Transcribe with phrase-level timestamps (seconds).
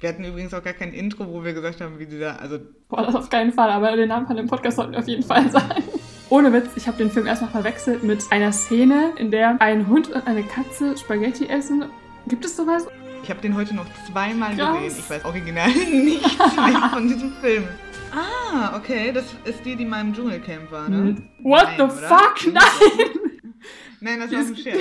[0.00, 2.58] Wir hatten übrigens auch gar kein Intro, wo wir gesagt haben, wie dieser, also...
[2.88, 5.22] Boah, das auf keinen Fall, aber den Namen von dem Podcast sollten wir auf jeden
[5.22, 5.82] Fall sagen.
[6.28, 10.10] Ohne Witz, ich habe den Film erstmal verwechselt mit einer Szene, in der ein Hund
[10.10, 11.84] und eine Katze Spaghetti essen.
[12.28, 12.86] Gibt es sowas?
[13.22, 14.82] Ich habe den heute noch zweimal Krass.
[14.82, 14.98] gesehen.
[14.98, 17.64] Ich weiß original nichts mehr von diesem Film.
[18.12, 21.16] Ah, okay, das ist die, die mal im Dschungelcamp war, ne?
[21.42, 21.92] What Nein, the oder?
[21.92, 22.52] fuck?
[22.52, 22.62] Nein!
[24.00, 24.78] Nein, das war ein Scherz.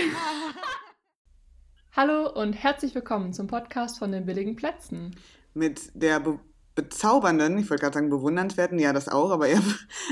[1.97, 5.15] Hallo und herzlich willkommen zum Podcast von den billigen Plätzen.
[5.53, 6.39] Mit der be
[6.75, 9.61] bezaubernden, ich wollte gerade sagen bewundernswerten, ja, das auch, aber eher,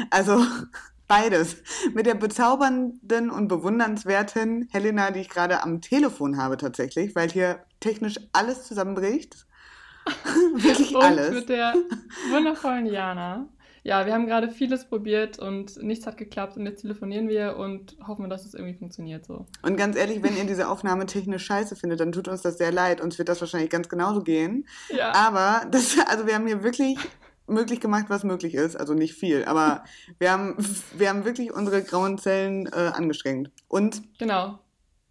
[0.09, 0.45] also
[1.09, 1.57] beides.
[1.93, 7.59] Mit der bezaubernden und bewundernswerten Helena, die ich gerade am Telefon habe tatsächlich, weil hier
[7.81, 9.45] technisch alles zusammenbricht.
[10.55, 11.31] Wirklich Und alles.
[11.31, 11.73] mit der
[12.31, 13.49] wundervollen Jana.
[13.85, 17.97] Ja, wir haben gerade vieles probiert und nichts hat geklappt und jetzt telefonieren wir und
[18.07, 19.45] hoffen, dass es irgendwie funktioniert so.
[19.61, 22.71] Und ganz ehrlich, wenn ihr diese Aufnahme technisch scheiße findet, dann tut uns das sehr
[22.71, 23.01] leid.
[23.01, 24.65] Uns wird das wahrscheinlich ganz genauso gehen.
[24.89, 25.13] Ja.
[25.13, 26.97] Aber das, also wir haben hier wirklich
[27.45, 28.77] möglich gemacht, was möglich ist.
[28.77, 29.83] Also nicht viel, aber
[30.17, 30.55] wir haben,
[30.97, 33.51] wir haben wirklich unsere grauen Zellen äh, angestrengt.
[33.67, 34.59] Und Genau.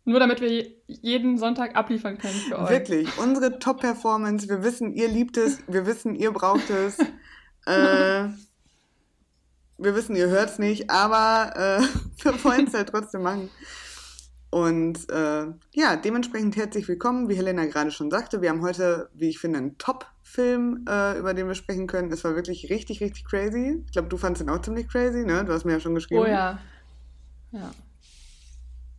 [0.04, 2.70] Nur damit wir je- jeden Sonntag abliefern können für euch.
[2.70, 6.96] wirklich, unsere Top-Performance, wir wissen, ihr liebt es, wir wissen, ihr braucht es.
[7.64, 8.24] Äh,
[9.82, 11.82] wir wissen, ihr hört es nicht, aber äh,
[12.24, 13.50] wir wollen es halt trotzdem machen.
[14.50, 18.42] Und äh, ja, dementsprechend herzlich willkommen, wie Helena gerade schon sagte.
[18.42, 22.12] Wir haben heute, wie ich finde, einen Top-Film, äh, über den wir sprechen können.
[22.12, 23.82] Es war wirklich richtig, richtig crazy.
[23.86, 25.42] Ich glaube, du fandest ihn auch ziemlich crazy, ne?
[25.44, 26.20] Du hast mir ja schon geschrieben.
[26.20, 26.58] Oh ja.
[27.52, 27.70] Ja.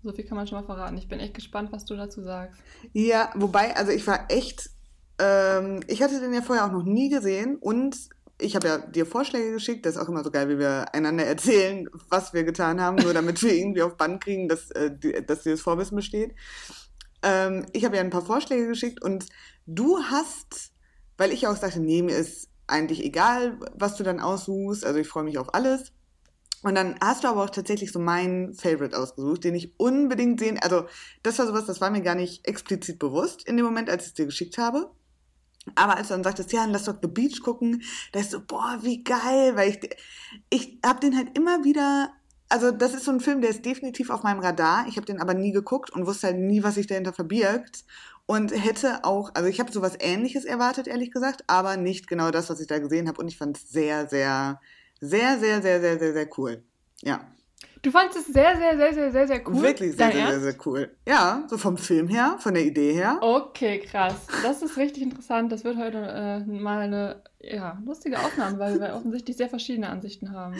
[0.02, 0.98] So viel kann man schon mal verraten.
[0.98, 2.60] Ich bin echt gespannt, was du dazu sagst.
[2.92, 4.72] Ja, wobei, also ich war echt,
[5.20, 7.96] ähm, ich hatte den ja vorher auch noch nie gesehen und
[8.44, 11.26] ich habe ja dir Vorschläge geschickt, das ist auch immer so geil, wie wir einander
[11.26, 15.26] erzählen, was wir getan haben, nur damit wir irgendwie auf Band kriegen, dass, äh, die,
[15.26, 16.36] dass dieses Vorwissen besteht.
[17.22, 19.26] Ähm, ich habe ja ein paar Vorschläge geschickt und
[19.66, 20.72] du hast,
[21.18, 25.00] weil ich ja auch sagte, nee, mir ist eigentlich egal, was du dann aussuchst, also
[25.00, 25.92] ich freue mich auf alles.
[26.64, 30.58] Und dann hast du aber auch tatsächlich so meinen Favorite ausgesucht, den ich unbedingt sehen.
[30.62, 30.86] Also,
[31.22, 34.10] das war sowas, das war mir gar nicht explizit bewusst in dem Moment, als ich
[34.10, 34.90] es dir geschickt habe.
[35.76, 38.80] Aber als du dann sagtest, ja, lass doch The Beach gucken, da ist so, boah,
[38.82, 39.90] wie geil, weil ich,
[40.50, 42.12] ich habe den halt immer wieder,
[42.50, 44.86] also das ist so ein Film, der ist definitiv auf meinem Radar.
[44.88, 47.86] Ich habe den aber nie geguckt und wusste halt nie, was sich dahinter verbirgt.
[48.26, 52.50] Und hätte auch, also ich habe sowas ähnliches erwartet, ehrlich gesagt, aber nicht genau das,
[52.50, 53.20] was ich da gesehen habe.
[53.20, 54.62] Und ich fand es sehr, sehr,
[55.02, 56.64] sehr, sehr, sehr, sehr, sehr, sehr cool.
[57.02, 57.28] Ja,
[57.84, 59.62] Du fandest es sehr, sehr, sehr, sehr, sehr, sehr cool.
[59.62, 60.96] wirklich sehr, Dein sehr, sehr, sehr cool.
[61.06, 63.18] Ja, so vom Film her, von der Idee her.
[63.20, 64.16] Okay, krass.
[64.42, 65.52] Das ist richtig interessant.
[65.52, 70.32] Das wird heute äh, mal eine ja, lustige Aufnahme, weil wir offensichtlich sehr verschiedene Ansichten
[70.32, 70.56] haben.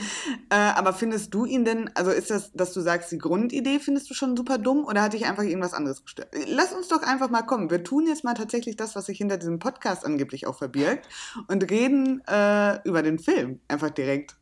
[0.50, 4.10] Äh, aber findest du ihn denn, also ist das, dass du sagst, die Grundidee findest
[4.10, 6.28] du schon super dumm oder hat dich einfach irgendwas anderes gestört?
[6.48, 7.72] Lass uns doch einfach mal kommen.
[7.72, 11.08] Wir tun jetzt mal tatsächlich das, was sich hinter diesem Podcast angeblich auch verbirgt
[11.48, 14.36] und reden äh, über den Film einfach direkt.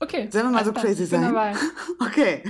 [0.00, 0.28] Okay.
[0.32, 1.22] Sollen wir mal so crazy sein?
[1.22, 1.54] Dabei.
[2.00, 2.42] Okay.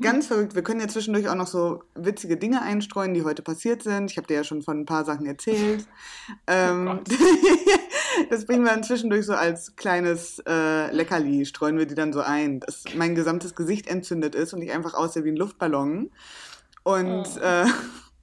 [0.00, 0.54] Ganz verrückt.
[0.56, 4.10] Wir können ja zwischendurch auch noch so witzige Dinge einstreuen, die heute passiert sind.
[4.10, 5.86] Ich habe dir ja schon von ein paar Sachen erzählt.
[6.46, 7.08] Ähm, Gott.
[8.30, 12.20] das bringen wir dann zwischendurch so als kleines äh, Leckerli, streuen wir die dann so
[12.20, 16.10] ein, dass mein gesamtes Gesicht entzündet ist und ich einfach aussehe wie ein Luftballon.
[16.82, 17.38] Und Oh.
[17.40, 17.66] äh,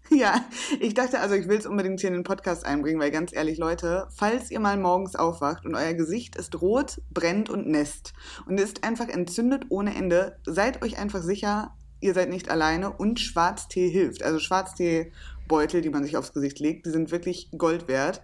[0.16, 0.46] ja,
[0.80, 3.58] ich dachte also, ich will es unbedingt hier in den Podcast einbringen, weil ganz ehrlich,
[3.58, 8.14] Leute, falls ihr mal morgens aufwacht und euer Gesicht ist rot, brennt und nässt
[8.46, 13.20] und ist einfach entzündet ohne Ende, seid euch einfach sicher, ihr seid nicht alleine und
[13.20, 14.24] Schwarztee hilft.
[14.24, 18.22] Also Schwarzteebeutel, die man sich aufs Gesicht legt, die sind wirklich Gold wert.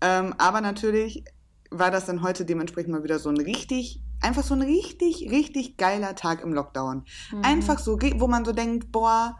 [0.00, 1.24] Ähm, aber natürlich
[1.70, 5.76] war das dann heute dementsprechend mal wieder so ein richtig, einfach so ein richtig, richtig
[5.76, 7.04] geiler Tag im Lockdown.
[7.30, 7.42] Mhm.
[7.42, 9.36] Einfach so, wo man so denkt, boah,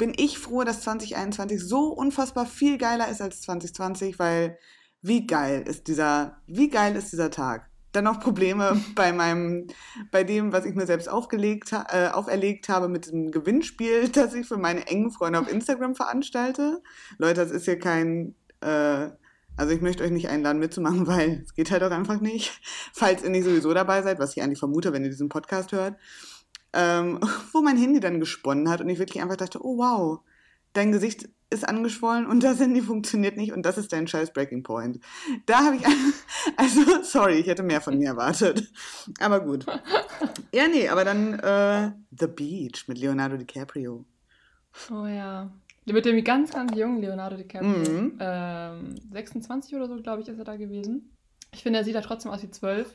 [0.00, 4.56] bin ich froh, dass 2021 so unfassbar viel geiler ist als 2020, weil
[5.02, 7.68] wie geil ist dieser, wie geil ist dieser Tag?
[7.92, 9.66] Dann noch Probleme bei meinem,
[10.10, 14.48] bei dem, was ich mir selbst aufgelegt, äh, auferlegt habe mit dem Gewinnspiel, das ich
[14.48, 16.82] für meine engen Freunde auf Instagram veranstalte.
[17.18, 19.10] Leute, das ist hier kein, äh,
[19.58, 22.58] also ich möchte euch nicht einladen mitzumachen, weil es geht halt auch einfach nicht.
[22.94, 25.96] Falls ihr nicht sowieso dabei seid, was ich eigentlich vermute, wenn ihr diesen Podcast hört
[26.72, 27.20] ähm,
[27.52, 30.20] wo mein Handy dann gesponnen hat und ich wirklich einfach dachte, oh wow,
[30.72, 34.62] dein Gesicht ist angeschwollen und das Handy funktioniert nicht und das ist dein scheiß Breaking
[34.62, 35.00] Point.
[35.46, 35.84] Da habe ich,
[36.56, 38.70] also sorry, ich hätte mehr von mir erwartet,
[39.18, 39.66] aber gut.
[40.52, 44.04] Ja, nee, aber dann äh, The Beach mit Leonardo DiCaprio.
[44.90, 45.50] Oh ja.
[45.86, 47.70] Mit dem ganz, ganz jungen Leonardo DiCaprio.
[47.70, 48.18] Mhm.
[48.20, 51.16] Ähm, 26 oder so, glaube ich, ist er da gewesen.
[51.52, 52.94] Ich finde, er sieht da trotzdem aus wie 12.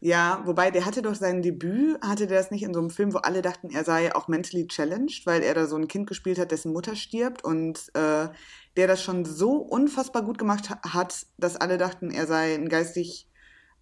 [0.00, 3.12] Ja, wobei der hatte doch sein Debüt, hatte der das nicht in so einem Film,
[3.14, 6.38] wo alle dachten, er sei auch mentally challenged, weil er da so ein Kind gespielt
[6.38, 8.28] hat, dessen Mutter stirbt und äh,
[8.76, 12.68] der das schon so unfassbar gut gemacht ha- hat, dass alle dachten, er sei ein
[12.68, 13.28] geistig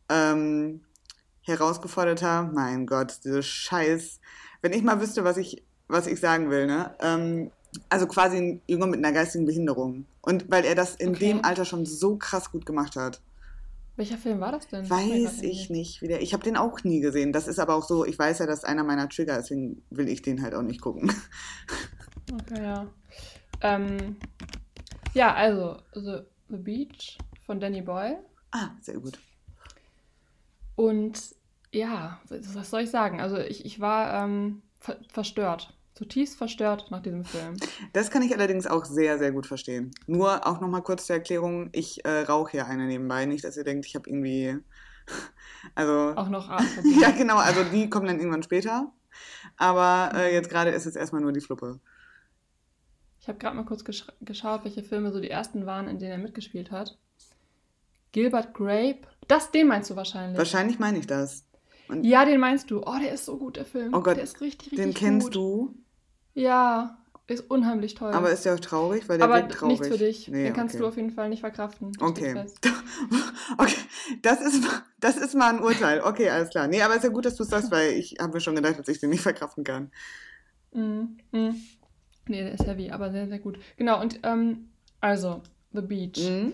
[0.09, 0.85] ähm,
[1.43, 2.51] herausgeforderter.
[2.55, 4.21] Mein Gott, diese Scheiß.
[4.63, 6.97] Wenn ich mal wüsste, was ich, was ich sagen will, ne?
[7.01, 7.51] Ähm,
[7.89, 10.07] also quasi ein Junge mit einer geistigen Behinderung.
[10.23, 11.19] Und weil er das in Okay.
[11.19, 13.21] dem Alter schon so krass gut gemacht hat.
[13.97, 14.89] Welcher Film war das denn?
[14.91, 16.03] Weiß ich nicht.
[16.03, 16.21] wieder.
[16.21, 17.33] Ich habe den auch nie gesehen.
[17.33, 20.09] Das ist aber auch so, ich weiß ja, das ist einer meiner Trigger, deswegen will
[20.09, 21.13] ich den halt auch nicht gucken.
[22.33, 22.87] Okay, ja.
[23.61, 24.17] Ähm,
[25.13, 28.25] ja, also The, The Beach von Danny Boyle.
[28.51, 29.19] Ah, sehr gut.
[30.75, 31.21] Und
[31.71, 33.21] ja, was was soll ich sagen?
[33.21, 35.77] Also ich, ich war ähm, ver verstört.
[35.95, 37.57] Zutiefst verstört nach diesem Film.
[37.93, 39.93] Das kann ich allerdings auch sehr, sehr gut verstehen.
[40.09, 43.27] Nur auch nochmal kurz zur Erklärung, ich äh, rauche hier eine nebenbei.
[43.27, 44.59] Nicht, dass ihr denkt, ich habe irgendwie...
[45.75, 46.13] Also...
[46.17, 46.51] Auch noch
[47.01, 48.93] Ja, genau, also die kommen dann irgendwann später.
[49.57, 51.81] Aber äh, jetzt gerade ist es erstmal nur die Fluppe.
[53.21, 56.11] Ich habe gerade mal kurz gesch geschaut, welche Filme so die ersten waren, in denen
[56.11, 56.99] er mitgespielt hat.
[58.13, 59.01] Gilbert Grape.
[59.29, 60.37] Das, den meinst du wahrscheinlich.
[60.37, 61.45] Wahrscheinlich meine ich das.
[61.89, 62.83] Und Ja, den meinst du.
[62.83, 63.95] Oh, der ist so gut, der Film.
[63.95, 65.35] Oh Gott, der ist richtig, richtig den kennst gut.
[65.35, 65.75] du,
[66.35, 68.13] Ja, ist unheimlich toll.
[68.13, 69.81] aber ist ja auch traurig, weil der Aber traurig.
[69.81, 70.29] nichts für dich.
[70.29, 70.83] Nee, den kannst okay.
[70.83, 71.93] du auf jeden Fall nicht verkraften.
[71.93, 72.35] Das Okay.
[73.59, 73.77] okay,
[74.21, 74.63] das ist,
[75.01, 76.03] das ist mal ein Urteil.
[76.03, 76.67] Okay, alles klar.
[76.67, 78.79] Nee, aber ist ja gut, dass du es sagst, weil ich habe mir schon gedacht,
[78.79, 79.91] dass ich den nicht verkraften kann.
[80.73, 81.17] Mhm.
[81.33, 81.63] Mhm.
[82.29, 83.59] Nee, der ist heavy, aber sehr, sehr gut.
[83.77, 84.69] Genau, und ähm,
[85.01, 85.43] also,
[85.73, 86.19] The Beach.
[86.19, 86.53] Mhm.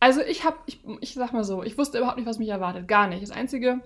[0.00, 2.86] Also ich habe, ich, ich sag mal so, ich wusste überhaupt nicht, was mich erwartet.
[2.86, 3.22] Gar nicht.
[3.22, 3.80] Das Einzige,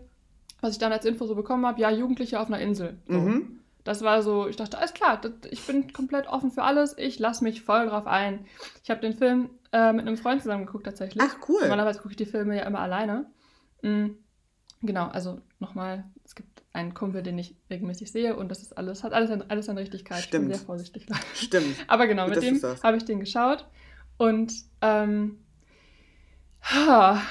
[0.61, 2.99] was ich dann als Info so bekommen habe, ja, Jugendliche auf einer Insel.
[3.09, 3.15] So.
[3.15, 3.62] Mhm.
[3.85, 7.19] Das war so, ich dachte, alles klar, das, ich bin komplett offen für alles, ich
[7.19, 8.47] lasse mich voll drauf ein.
[8.85, 11.23] Ich habe den Film äh, mit einem Freund zusammen geguckt tatsächlich.
[11.27, 11.63] Ach, cool.
[11.63, 13.27] Normalerweise gucke ich die Filme ja immer alleine.
[13.83, 14.19] Mhm.
[14.83, 19.05] Genau, also nochmal, es gibt einen Kumpel, den ich regelmäßig sehe und das ist alles,
[19.05, 20.19] hat alles, alles an Richtigkeit.
[20.19, 20.49] Ich Stimmt.
[20.49, 21.07] bin sehr vorsichtig.
[21.35, 21.77] Stimmt.
[21.87, 23.67] Aber genau, mit dass dem habe ich den geschaut
[24.17, 25.39] und ähm,
[26.63, 27.23] ha,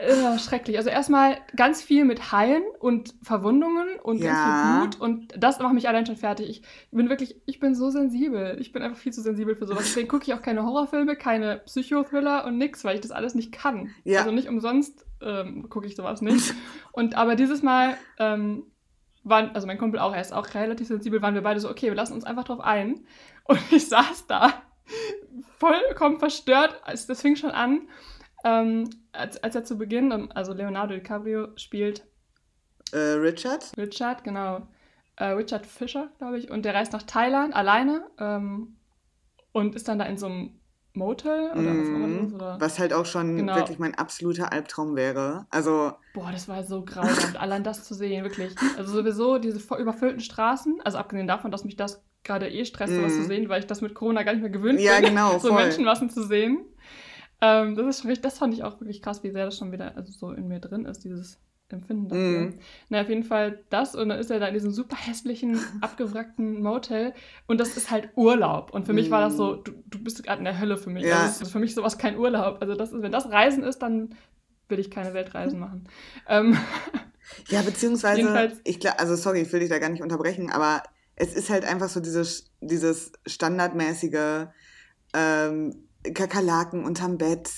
[0.00, 0.76] äh, schrecklich.
[0.76, 4.32] Also erstmal ganz viel mit Haien und Verwundungen und Ja.
[4.32, 6.48] ganz viel Blut und das macht mich allein schon fertig.
[6.48, 8.56] Ich bin wirklich, ich bin so sensibel.
[8.60, 9.84] Ich bin einfach viel zu sensibel für sowas.
[9.84, 13.52] Deswegen gucke ich auch keine Horrorfilme, keine Psychothriller und nix, weil ich das alles nicht
[13.52, 13.90] kann.
[14.04, 14.20] Ja.
[14.20, 16.54] Also nicht umsonst ähm, gucke ich sowas nicht.
[16.92, 18.64] Und aber dieses Mal ähm,
[19.22, 21.86] waren, also mein Kumpel auch, er ist auch relativ sensibel, waren wir beide so, okay,
[21.88, 23.06] wir lassen uns einfach drauf ein.
[23.44, 24.52] Und ich saß da
[25.58, 27.88] vollkommen verstört, als das fing schon an,
[28.44, 32.06] ähm, als, als er zu Beginn, ähm, also Leonardo DiCaprio spielt
[32.92, 33.72] Äh, Richard?
[33.76, 34.68] Richard, genau,
[35.16, 38.76] äh, Richard Fisher, glaube ich, und der reist nach Thailand alleine ähm,
[39.52, 40.60] und ist dann da in so einem
[40.92, 42.34] Motel oder was auch immer das ist, Mhm.
[42.34, 43.56] oder Was halt auch schon Genau.
[43.56, 45.46] wirklich mein absoluter Albtraum wäre.
[45.50, 48.54] Also, Boah, das war so grausam, allein das zu sehen, wirklich.
[48.78, 53.12] Also sowieso diese überfüllten Straßen, also abgesehen davon, dass mich das gerade eh stresst, sowas
[53.12, 53.22] Mhm.
[53.22, 55.48] zu sehen, weil ich das mit Corona gar nicht mehr gewöhnt ja, bin, genau, so
[55.48, 55.64] voll.
[55.64, 56.64] Menschenmassen zu sehen.
[57.44, 59.72] Ähm, das ist schon richtig, das fand ich auch wirklich krass, wie sehr das schon
[59.72, 61.38] wieder also so in mir drin ist, dieses
[61.68, 62.40] Empfinden dafür.
[62.40, 62.54] Mhm.
[62.88, 66.62] Na, auf jeden Fall das und dann ist er da in diesem super hässlichen, abgewrackten
[66.62, 67.12] Motel
[67.46, 68.72] und das ist halt Urlaub.
[68.72, 71.04] Und für mich war das so, du, du bist gerade in der Hölle für mich.
[71.04, 71.16] Ja.
[71.16, 72.58] Also das ist für mich sowas kein Urlaub.
[72.60, 74.14] Also das ist, wenn das Reisen ist, dann
[74.68, 75.88] will ich keine Weltreisen machen.
[76.28, 76.56] Ähm,
[77.48, 80.82] Ja, beziehungsweise, ich glaube, also sorry, ich will dich da gar nicht unterbrechen, aber
[81.16, 84.48] es ist halt einfach so dieses, dieses standardmäßige
[85.14, 87.50] ähm, Kakerlaken unterm Bett,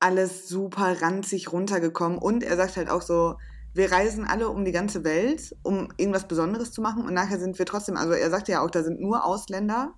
[0.00, 3.36] alles super ranzig runtergekommen und er sagt halt auch so,
[3.74, 7.58] wir reisen alle um die ganze Welt, um irgendwas Besonderes zu machen und nachher sind
[7.58, 9.94] wir trotzdem, also er sagt ja auch, da sind nur Ausländer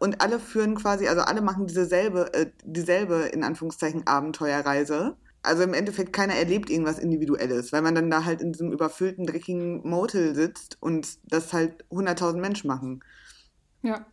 [0.00, 5.16] und alle führen quasi, also alle machen dieselbe, äh, dieselbe in Anführungszeichen Abenteuerreise.
[5.42, 9.26] Also im Endeffekt keiner erlebt irgendwas Individuelles, weil man dann da halt in diesem überfüllten,
[9.26, 13.04] dreckigen Motel sitzt und das halt 100.000 Menschen machen.
[13.82, 14.06] ja.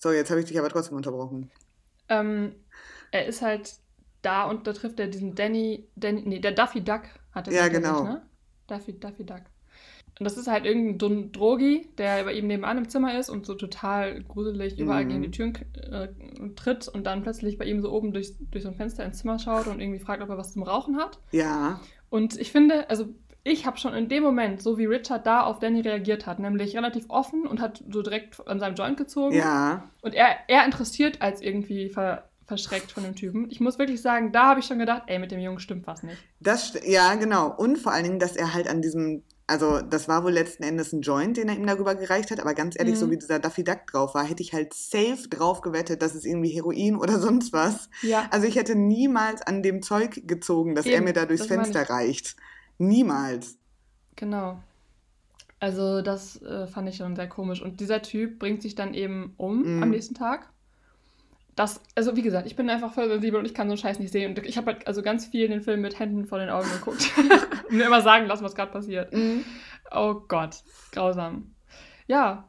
[0.00, 1.50] So, jetzt habe ich dich aber trotzdem unterbrochen.
[2.08, 2.54] Ähm,
[3.10, 3.74] er ist halt
[4.22, 7.68] da und da trifft er diesen Danny, Danny nee, der Duffy Duck hat er Ja,
[7.68, 8.04] genau.
[8.04, 8.22] ne?
[8.66, 9.42] Duffy, Duffy Duck.
[10.18, 13.54] Und das ist halt irgendein Drogi, der bei ihm nebenan im Zimmer ist und so
[13.54, 15.08] total gruselig überall Mhm.
[15.08, 16.08] gegen die Türen äh,
[16.56, 19.38] tritt und dann plötzlich bei ihm so oben durch, durch so ein Fenster ins Zimmer
[19.38, 21.20] schaut und irgendwie fragt, ob er was zum Rauchen hat.
[21.30, 23.08] Ja, Und ich finde, also
[23.50, 26.76] ich habe schon in dem Moment, so wie Richard da auf Danny reagiert hat, nämlich
[26.76, 29.34] relativ offen und hat so direkt an seinem Joint gezogen.
[29.34, 33.50] ja, Und er, er interessiert als irgendwie ver, verschreckt von dem Typen.
[33.50, 36.02] Ich muss wirklich sagen, da habe ich schon gedacht, ey, mit dem Jungen stimmt was
[36.02, 36.18] nicht.
[36.40, 37.54] das, ja, genau.
[37.54, 40.92] Und vor allen Dingen, dass er halt an diesem, also das war wohl letzten Endes
[40.92, 42.98] ein Joint, den er ihm darüber gereicht hat, aber ganz ehrlich, Mhm.
[42.98, 46.24] so wie dieser Daffy Duck drauf war, hätte ich halt safe drauf gewettet, dass es
[46.24, 47.90] irgendwie Heroin oder sonst was.
[48.02, 48.26] Ja.
[48.30, 51.82] Also ich hätte niemals an dem Zeug gezogen, dass er Eben, mir da durchs Fenster
[51.82, 51.90] ich.
[51.90, 52.36] reicht.
[52.78, 53.58] Niemals.
[54.16, 54.58] Genau.
[55.60, 57.60] Also das äh, fand ich schon sehr komisch.
[57.62, 59.82] Und dieser Typ bringt sich dann eben um Mhm.
[59.82, 60.48] am nächsten Tag.
[61.56, 63.98] Das, also wie gesagt, ich bin einfach voll sensibel und ich kann so einen Scheiß
[63.98, 64.30] nicht sehen.
[64.30, 67.10] Und ich habe halt also ganz viel den Film mit Händen vor den Augen geguckt.
[67.16, 67.28] und
[67.72, 69.12] mir immer sagen lassen, was gerade passiert.
[69.12, 69.44] Mhm.
[69.90, 71.54] Oh Gott, grausam.
[72.06, 72.48] Ja.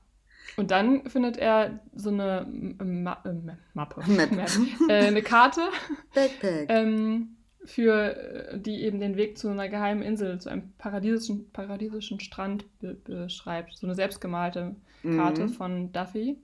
[0.57, 2.45] Und dann findet er so eine
[2.83, 3.33] Ma äh,
[3.73, 4.03] Mappe.
[4.11, 4.31] Map.
[4.89, 5.61] äh, eine Karte,
[6.13, 6.67] Backpack.
[6.69, 12.19] ähm, für äh, die eben den Weg zu einer geheimen Insel, zu einem paradiesischen, paradiesischen
[12.19, 13.75] Strand be beschreibt.
[13.77, 15.49] So eine selbstgemalte Karte Mhm.
[15.49, 16.37] von Duffy.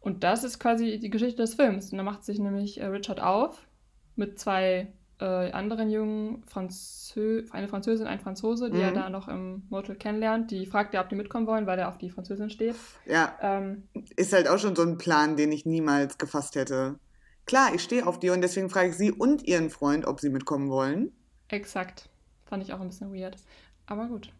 [0.00, 1.90] Und das ist quasi die Geschichte des Films.
[1.90, 3.66] Und da macht sich nämlich äh, Richard auf
[4.14, 8.94] mit zwei äh, anderen jungen Franzö eine Französin, ein Franzose, die er Mhm.
[8.94, 10.50] da noch im Motel kennenlernt.
[10.50, 12.76] Die fragt ja, ob die mitkommen wollen, weil er auf die Französin steht.
[13.06, 13.84] Ja, Ähm,
[14.16, 16.96] ist halt auch schon so ein Plan, den ich niemals gefasst hätte.
[17.46, 20.30] Klar, ich stehe auf die und deswegen frage ich sie und ihren Freund, ob sie
[20.30, 21.12] mitkommen wollen.
[21.48, 22.08] exakt.
[22.44, 23.36] Fand ich auch ein bisschen weird.
[23.86, 24.32] Aber gut.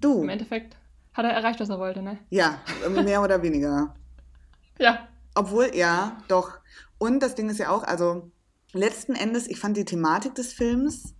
[0.00, 0.22] Du.
[0.22, 0.76] Im Endeffekt
[1.14, 2.18] hat er erreicht, was er wollte, ne?
[2.28, 3.94] Ja, mehr oder weniger.
[4.80, 5.06] Ja.
[5.36, 6.58] Obwohl, ja, doch.
[6.98, 8.32] Und das Ding ist ja auch, also
[8.72, 11.14] letzten Endes, ich fand die Thematik des Films,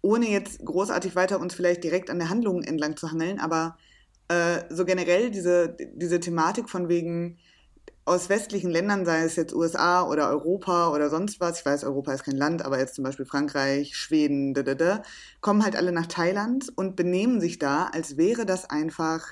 [0.00, 3.76] ohne jetzt großartig weiter uns vielleicht direkt an der Handlung entlang zu hangeln, aber
[4.28, 7.38] äh, so generell diese, diese Thematik von wegen
[8.04, 12.12] aus westlichen Ländern, sei es jetzt USA oder Europa oder sonst was, ich weiß, Europa
[12.12, 15.02] ist kein Land, aber jetzt zum Beispiel Frankreich, Schweden, da, da, da,
[15.40, 19.26] kommen halt alle nach Thailand und benehmen sich da, als wäre das einfach,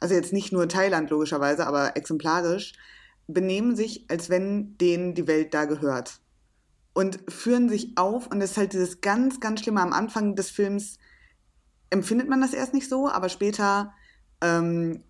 [0.00, 2.74] also jetzt nicht nur Thailand logischerweise, aber exemplarisch,
[3.28, 6.20] benehmen sich, als wenn denen die Welt da gehört.
[6.94, 9.80] Und führen sich auf und es ist halt dieses ganz, ganz Schlimme.
[9.80, 10.98] Am Anfang des Films
[11.90, 13.92] empfindet man das erst nicht so, aber später,
[14.40, 15.04] ähm,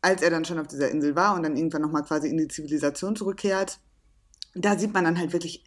[0.00, 2.48] als er dann schon auf dieser Insel war und dann irgendwann nochmal quasi in die
[2.48, 3.80] Zivilisation zurückkehrt,
[4.54, 5.64] da sieht man dann halt wirklich,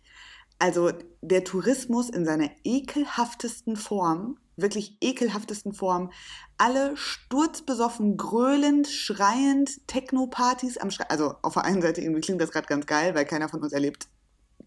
[0.60, 6.12] also der Tourismus in seiner ekelhaftesten Form, wirklich ekelhaftesten Form,
[6.58, 12.52] alle sturzbesoffen, gröhlend, schreiend, Techno-Partys am Schre Also auf der einen Seite irgendwie klingt das
[12.52, 14.08] gerade ganz geil, weil keiner von uns erlebt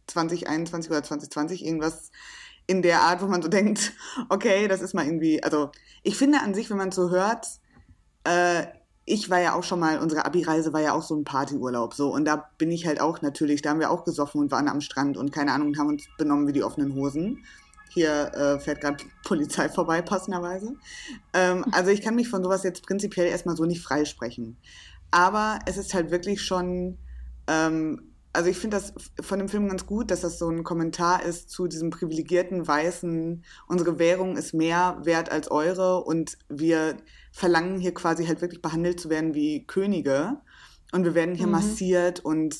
[0.08, 2.10] 2021 oder 2020 irgendwas
[2.66, 3.92] in der Art, wo man so denkt,
[4.28, 5.70] okay, das ist mal irgendwie, also
[6.02, 7.46] ich finde an sich, wenn man so hört,
[8.24, 8.66] äh,
[9.06, 12.12] ich war ja auch schon mal, unsere Abi-Reise war ja auch so ein Partyurlaub, so,
[12.12, 14.80] und da bin ich halt auch natürlich, da haben wir auch gesoffen und waren am
[14.80, 17.44] Strand und keine Ahnung, haben uns benommen wie die offenen Hosen.
[17.90, 20.74] Hier äh, fährt gerade Polizei vorbei, passenderweise.
[21.32, 24.56] Ähm, also ich kann mich von sowas jetzt prinzipiell erstmal so nicht freisprechen.
[25.10, 26.98] Aber es ist halt wirklich schon,
[27.46, 31.22] ähm, also ich finde das von dem Film ganz gut, dass das so ein Kommentar
[31.24, 36.98] ist zu diesem privilegierten Weißen, unsere Währung ist mehr wert als eure und wir
[37.32, 40.40] verlangen hier quasi halt wirklich behandelt zu werden wie Könige
[40.92, 41.52] und wir werden hier Mhm.
[41.52, 42.56] massiert und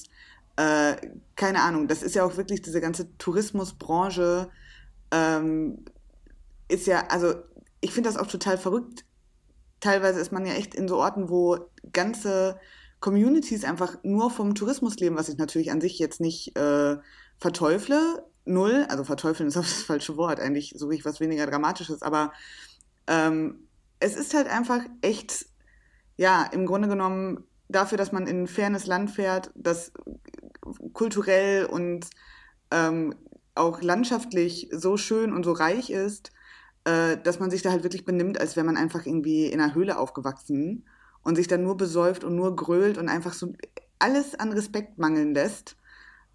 [0.57, 0.97] äh,
[1.37, 4.51] keine Ahnung, das ist ja auch wirklich diese ganze Tourismusbranche
[5.13, 5.85] ähm,
[6.69, 7.35] ist ja, also
[7.81, 9.05] ich finde das auch total verrückt.
[9.81, 11.59] Teilweise ist man ja echt in so Orten, wo
[11.93, 12.59] ganze
[13.05, 16.97] Communities einfach nur vom Tourismus leben, was ich natürlich an sich jetzt nicht äh,
[17.37, 18.25] verteufle.
[18.47, 20.41] Null, also verteufeln ist auch das falsche Wort.
[20.41, 22.33] Eigentlich suche ich was weniger Dramatisches, aber
[23.07, 23.69] ähm,
[24.01, 25.45] es ist halt einfach echt,
[26.17, 29.93] ja, im Grunde genommen dafür, dass man in ein fernes Land fährt, das
[30.95, 32.07] kulturell und
[32.71, 33.15] ähm,
[33.55, 36.33] auch landschaftlich so schön und so reich ist,
[36.85, 39.75] äh, dass man sich da halt wirklich benimmt, als wäre man einfach irgendwie in einer
[39.75, 40.87] Höhle aufgewachsen
[41.25, 43.53] und sich dann nur besäuft und nur grölt und einfach so
[43.99, 45.77] alles an Respekt mangeln lässt.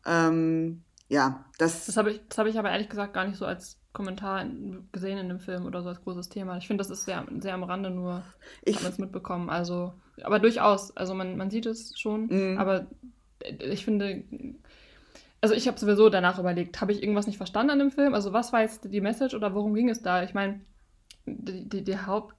[0.06, 1.86] Ähm, ja, das.
[1.86, 4.46] Das habe ich, das hab ich aber ehrlich gesagt gar nicht so als Kommentar
[4.92, 6.58] gesehen in dem Film oder so als großes Thema.
[6.58, 8.24] Ich finde, das ist sehr, sehr am Rande nur,
[8.64, 9.50] Ich, man es mitbekommen.
[9.50, 12.58] Also, aber durchaus, also man, man sieht es schon, Mhm.
[12.60, 12.86] aber
[13.60, 14.24] ich finde,
[15.42, 18.14] also ich habe sowieso danach überlegt, habe ich irgendwas nicht verstanden an dem Film?
[18.14, 20.24] Also was war jetzt die Message oder worum ging es da?
[20.24, 20.62] Ich meine,
[21.26, 22.36] die, die, die Haupt,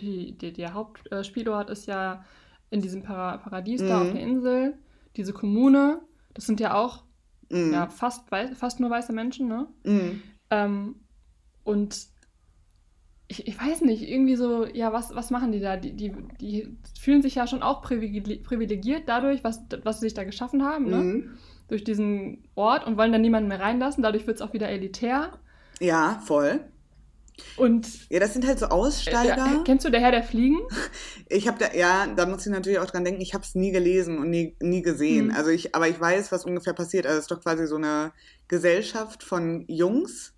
[0.00, 2.24] die, die, der Hauptspielort ist ja
[2.70, 4.02] in diesem Para Paradies da Mhm.
[4.06, 4.74] auf der Insel.
[5.16, 6.00] Diese Kommune,
[6.34, 7.04] das sind ja auch
[7.50, 9.66] mm, ja, fast, fast nur weiße Menschen, ne?
[9.84, 10.96] mm, Ähm,
[11.64, 12.06] und
[13.28, 15.76] ich, ich weiß nicht, irgendwie so, ja, was, was machen die da?
[15.76, 20.14] Die, die, die fühlen sich ja schon auch privilegi- privilegiert dadurch, was, was sie sich
[20.14, 20.96] da geschaffen haben, ne?
[20.96, 21.38] mm.
[21.68, 24.02] Durch diesen Ort und wollen dann niemanden mehr reinlassen.
[24.02, 25.38] Dadurch wird es auch wieder elitär.
[25.80, 26.64] Ja, voll.
[27.56, 29.36] Und Ja, das sind halt so äh, Aussteiger.
[29.36, 30.58] ja, kennst du der Herr der Fliegen?
[31.32, 33.70] Ich habe da, ja, da muss ich natürlich auch dran denken, ich habe es nie
[33.70, 35.26] gelesen und nie, nie gesehen.
[35.26, 35.34] Mhm.
[35.36, 37.06] Also ich, aber ich weiß, was ungefähr passiert.
[37.06, 38.12] Also es ist doch quasi so eine
[38.48, 40.34] Gesellschaft von Jungs,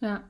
[0.00, 0.28] Ja.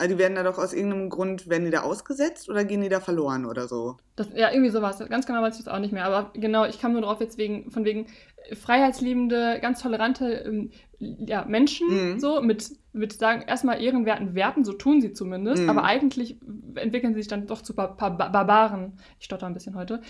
[0.00, 2.88] Also die werden da doch aus irgendeinem Grund, werden die da ausgesetzt oder gehen die
[2.88, 3.98] da verloren oder so?
[4.16, 4.98] Das, ja, irgendwie sowas.
[5.10, 6.06] Ganz genau weiß ich das auch nicht mehr.
[6.06, 8.06] Aber genau, ich kam nur drauf jetzt wegen, von wegen
[8.54, 12.18] freiheitsliebende, ganz tolerante ähm, ja, Menschen, mhm.
[12.18, 15.68] so, mit, mit sagen, erstmal ehrenwerten Werten, so tun sie zumindest, mhm.
[15.68, 16.38] aber eigentlich
[16.76, 18.94] entwickeln sie sich dann doch zu paar, paar Barbaren.
[19.18, 20.00] Ich stotter ein bisschen heute.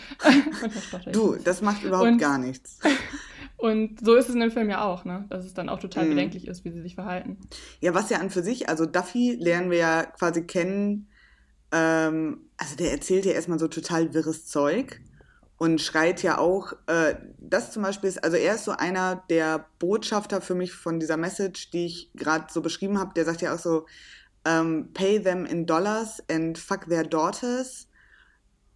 [1.13, 2.79] du, das macht überhaupt und, gar nichts.
[3.61, 5.27] Und so ist es in dem Film ja auch, ne?
[5.29, 6.11] Dass es dann auch total mhm.
[6.11, 7.39] bedenklich ist, wie sie sich verhalten.
[7.81, 11.09] Ja, was ja an für sich, also Duffy lernen wir ja quasi kennen,
[11.73, 15.01] ähm, also der erzählt ja erstmal so total wirres Zeug
[15.59, 19.67] und schreit ja auch, äh, das zum Beispiel ist, also er ist so einer der
[19.79, 23.55] Botschafter für mich von dieser Message, die ich gerade so beschrieben habe, der sagt ja
[23.55, 23.87] auch so, um,
[24.47, 27.90] ähm, pay them in dollars and fuck their daughters.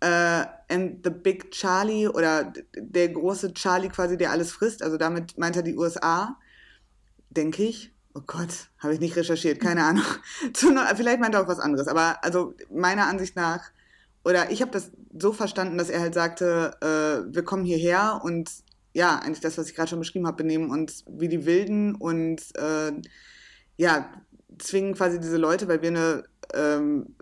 [0.04, 5.38] Uh, and the Big Charlie oder der große Charlie quasi, der alles frisst, also damit
[5.38, 6.36] meint er die USA,
[7.30, 7.90] denke ich.
[8.12, 10.04] Oh Gott, habe ich nicht recherchiert, keine Ahnung.
[10.52, 13.70] Vielleicht meint er auch was anderes, aber also meiner Ansicht nach
[14.24, 18.50] oder ich habe das so verstanden, dass er halt sagte, äh, wir kommen hierher und
[18.92, 22.40] ja, eigentlich das, was ich gerade schon beschrieben habe, benehmen uns wie die Wilden und
[22.56, 22.92] äh,
[23.76, 24.12] ja,
[24.58, 27.16] zwingen quasi diese Leute, weil wir eine ähm,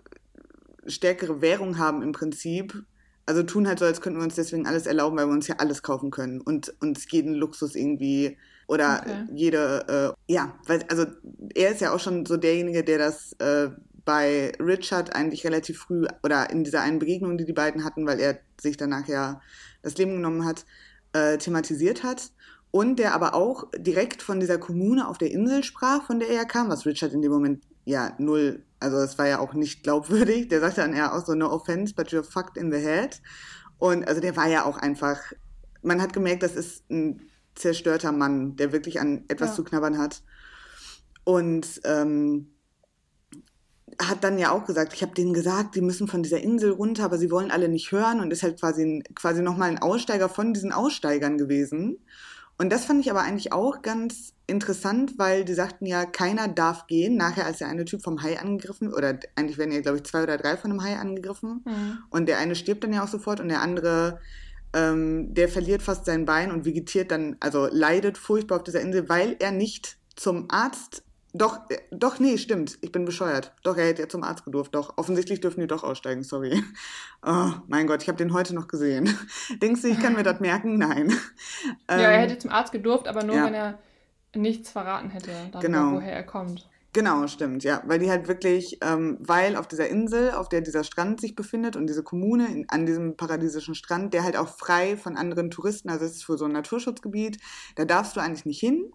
[0.87, 2.83] stärkere Währung haben im Prinzip.
[3.25, 5.55] Also tun halt so, als könnten wir uns deswegen alles erlauben, weil wir uns ja
[5.57, 8.37] alles kaufen können und uns jeden Luxus irgendwie
[8.67, 9.25] oder okay.
[9.33, 11.05] jede, äh, ja, weil, also
[11.53, 13.69] er ist ja auch schon so derjenige, der das äh,
[14.05, 18.19] bei Richard eigentlich relativ früh oder in dieser einen Begegnung, die die beiden hatten, weil
[18.19, 19.41] er sich danach ja
[19.81, 20.65] das Leben genommen hat,
[21.13, 22.31] äh, thematisiert hat.
[22.71, 26.45] Und der aber auch direkt von dieser Kommune auf der Insel sprach, von der er
[26.45, 30.49] kam, was Richard in dem Moment ja null, also es war ja auch nicht glaubwürdig.
[30.49, 33.21] Der sagte dann eher auch so, no offense, but you're fucked in the head.
[33.77, 35.19] Und also der war ja auch einfach,
[35.81, 37.21] man hat gemerkt, das ist ein
[37.55, 39.55] zerstörter Mann, der wirklich an etwas ja.
[39.55, 40.23] zu knabbern hat.
[41.23, 42.53] Und ähm,
[44.01, 47.05] hat dann ja auch gesagt, ich habe denen gesagt, die müssen von dieser Insel runter,
[47.05, 50.53] aber sie wollen alle nicht hören und ist halt quasi, quasi nochmal ein Aussteiger von
[50.53, 51.99] diesen Aussteigern gewesen.
[52.57, 56.87] Und das fand ich aber eigentlich auch ganz interessant, weil die sagten ja, keiner darf
[56.87, 57.17] gehen.
[57.17, 60.23] Nachher, als der eine Typ vom Hai angegriffen, oder eigentlich werden ja, glaube ich, zwei
[60.23, 61.63] oder drei von einem Hai angegriffen.
[61.65, 61.97] Mhm.
[62.09, 64.19] Und der eine stirbt dann ja auch sofort und der andere,
[64.73, 69.09] ähm, der verliert fast sein Bein und vegetiert dann, also leidet furchtbar auf dieser Insel,
[69.09, 71.03] weil er nicht zum Arzt
[71.35, 72.77] doch, äh, doch, nee, stimmt.
[72.81, 73.53] Ich bin bescheuert.
[73.63, 74.75] Doch, er hätte ja zum Arzt gedurft.
[74.75, 76.63] Doch, offensichtlich dürfen die doch aussteigen, sorry.
[77.25, 79.17] Oh, mein Gott, ich habe den heute noch gesehen.
[79.61, 80.77] Denkst du, ich kann mir das merken?
[80.77, 81.13] Nein.
[81.89, 83.45] Ja, er ähm, hätte zum Arzt gedurft, aber nur, ja.
[83.45, 83.79] wenn er
[84.35, 85.91] nichts verraten hätte, darüber, genau.
[85.93, 86.67] woher er kommt.
[86.91, 87.81] Genau, stimmt, ja.
[87.87, 91.75] Weil die halt wirklich, ähm, weil auf dieser Insel, auf der dieser Strand sich befindet
[91.75, 95.89] und diese Kommune in, an diesem paradiesischen Strand, der halt auch frei von anderen Touristen,
[95.89, 97.39] also es ist für so ein Naturschutzgebiet,
[97.75, 98.91] da darfst du eigentlich nicht hin.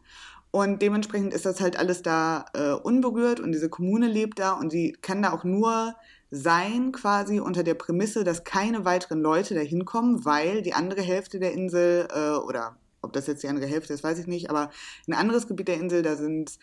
[0.50, 4.70] Und dementsprechend ist das halt alles da äh, unberührt und diese Kommune lebt da und
[4.70, 5.94] sie kann da auch nur
[6.30, 11.38] sein quasi unter der Prämisse, dass keine weiteren Leute da hinkommen, weil die andere Hälfte
[11.38, 14.70] der Insel äh, oder ob das jetzt die andere Hälfte ist, weiß ich nicht, aber
[15.06, 16.58] ein anderes Gebiet der Insel, da sind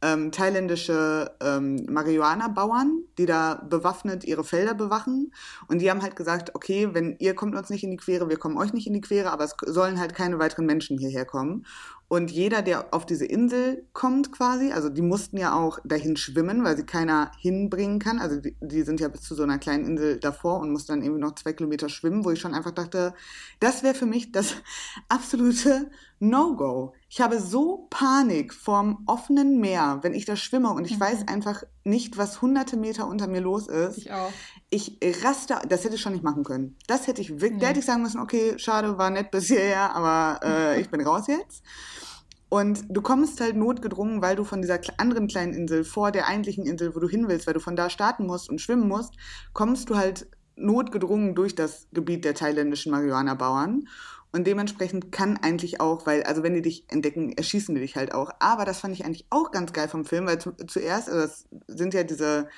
[0.00, 5.32] ähm, thailändische ähm, Marihuana-Bauern, die da bewaffnet ihre Felder bewachen.
[5.66, 8.36] Und die haben halt gesagt, okay, wenn ihr kommt uns nicht in die Quere, wir
[8.36, 11.66] kommen euch nicht in die Quere, aber es sollen halt keine weiteren Menschen hierher kommen.
[12.10, 16.64] Und jeder, der auf diese Insel kommt quasi, also die mussten ja auch dahin schwimmen,
[16.64, 18.18] weil sie keiner hinbringen kann.
[18.18, 21.02] Also die, die, sind ja bis zu so einer kleinen Insel davor und mussten dann
[21.02, 23.12] irgendwie noch zwei Kilometer schwimmen, wo ich schon einfach dachte,
[23.60, 24.54] das wäre für mich das
[25.10, 26.94] absolute No-Go.
[27.10, 31.00] Ich habe so Panik vorm offenen Meer, wenn ich da schwimme und ich mhm.
[31.00, 33.98] weiß einfach nicht, was hunderte Meter unter mir los ist.
[33.98, 34.30] Ich auch.
[34.70, 36.76] Ich raste, das hätte ich schon nicht machen können.
[36.86, 37.58] Das hätte ich wirklich, mhm.
[37.60, 41.00] da hätte ich sagen müssen, okay, schade, war nett bis hierher, aber äh, ich bin
[41.00, 41.64] raus jetzt.
[42.50, 46.64] Und du kommst halt notgedrungen, weil du von dieser anderen kleinen Insel vor der eigentlichen
[46.64, 49.14] Insel, wo du hin willst, weil du von da starten musst und schwimmen musst,
[49.52, 53.86] kommst du halt notgedrungen durch das Gebiet der thailändischen Marihuana-Bauern.
[54.30, 58.12] Und dementsprechend kann eigentlich auch, weil, also wenn die dich entdecken, erschießen die dich halt
[58.12, 58.30] auch.
[58.40, 61.48] Aber das fand ich eigentlich auch ganz geil vom Film, weil zu, zuerst, also das
[61.66, 62.48] sind ja diese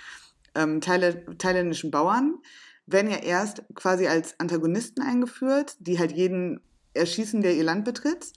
[0.56, 2.38] ähm, thailändischen Bauern,
[2.86, 6.60] werden ja erst quasi als Antagonisten eingeführt, die halt jeden
[6.94, 8.32] erschießen, der ihr Land betritt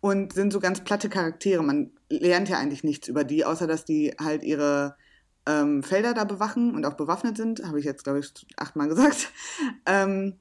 [0.00, 1.62] und sind so ganz platte Charaktere.
[1.62, 4.96] Man lernt ja eigentlich nichts über die, außer dass die halt ihre
[5.46, 7.64] ähm, Felder da bewachen und auch bewaffnet sind.
[7.64, 9.30] Habe ich jetzt, glaube ich, achtmal gesagt.
[9.86, 10.38] Ähm,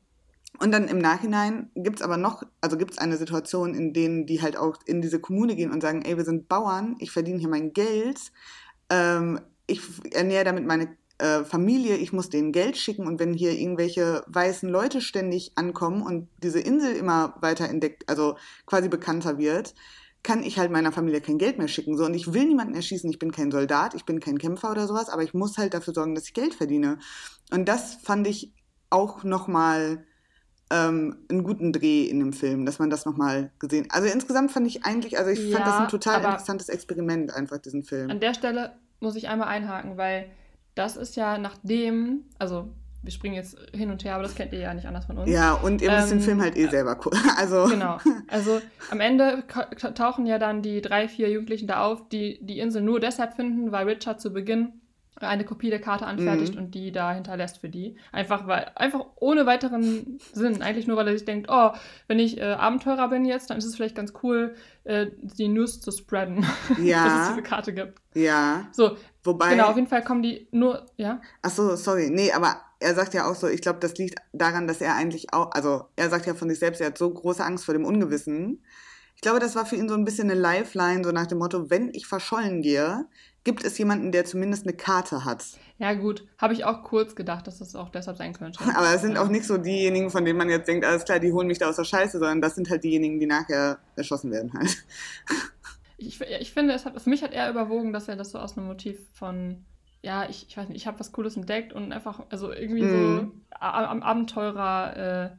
[0.60, 4.26] und dann im Nachhinein gibt es aber noch, also gibt es eine Situation, in denen
[4.26, 7.40] die halt auch in diese Kommune gehen und sagen, ey, wir sind Bauern, ich verdiene
[7.40, 8.32] hier mein Geld,
[8.90, 9.82] ähm, ich
[10.14, 14.70] ernähre damit meine äh, Familie, ich muss denen Geld schicken und wenn hier irgendwelche weißen
[14.70, 19.74] Leute ständig ankommen und diese Insel immer weiter entdeckt, also quasi bekannter wird,
[20.22, 21.98] kann ich halt meiner Familie kein Geld mehr schicken.
[21.98, 24.88] So, und ich will niemanden erschießen, ich bin kein Soldat, ich bin kein Kämpfer oder
[24.88, 27.00] sowas, aber ich muss halt dafür sorgen, dass ich Geld verdiene.
[27.52, 28.54] Und das fand ich
[28.90, 30.06] auch nochmal
[30.74, 34.66] ähm, einen guten Dreh in dem Film, dass man das nochmal gesehen Also insgesamt fand
[34.68, 38.10] ich eigentlich, also ich Ja, fand das ein total interessantes Experiment, einfach diesen Film.
[38.10, 40.26] An der Stelle muss ich einmal einhaken, weil
[40.76, 42.70] das ist ja nachdem, also
[43.04, 45.30] wir springen jetzt hin und her, aber das kennt ihr ja nicht anders von uns.
[45.30, 47.20] Ja, und ihr müsst den Ähm, Film halt eh selber gucken.
[47.38, 47.98] Also, Genau.
[48.30, 49.44] Also am Ende
[49.94, 53.72] tauchen ja dann die drei, vier Jugendlichen da auf, die die Insel nur deshalb finden,
[53.74, 54.72] weil Richard zu Beginn
[55.16, 56.60] eine Kopie der Karte anfertigt Mhm.
[56.60, 57.96] und die da hinterlässt für die.
[58.12, 60.62] Einfach weil, einfach ohne weiteren Sinn.
[60.62, 61.72] Eigentlich nur, weil er sich denkt, oh,
[62.08, 65.82] wenn ich äh, Abenteurer bin jetzt, dann ist es vielleicht ganz cool, äh, die News
[65.82, 68.00] zu spreaden, dass es ja, diese Karte gibt.
[68.16, 68.68] ja.
[68.72, 71.22] So, Wobei, genau, auf jeden Fall kommen die nur, ja.
[71.42, 74.68] ach so, sorry, nee, aber er sagt ja auch so, ich glaube, das liegt daran,
[74.68, 77.42] dass er eigentlich auch, also er sagt ja von sich selbst, er hat so große
[77.42, 78.62] Angst vor dem Ungewissen.
[79.16, 81.70] Ich glaube, das war für ihn so ein bisschen eine Lifeline, so nach dem Motto,
[81.70, 83.06] wenn ich verschollen gehe,
[83.44, 85.46] gibt es jemanden, der zumindest eine Karte hat.
[85.78, 88.60] Ja, gut, habe ich auch kurz gedacht, dass das auch deshalb sein könnte.
[88.76, 91.32] Aber es sind auch nicht so diejenigen, von denen man jetzt denkt, alles klar, die
[91.34, 94.54] holen mich da aus der Scheiße, sondern das sind halt diejenigen, die nachher erschossen werden
[94.54, 94.78] halt.
[95.98, 98.58] Ich, ich finde, es hat, für mich hat er überwogen, dass er das so aus
[98.58, 99.64] einem Motiv von,
[100.02, 102.90] ja, ich, ich weiß nicht, ich habe was Cooles entdeckt und einfach, also irgendwie Mhm.
[102.90, 105.38] so a- am Abenteurer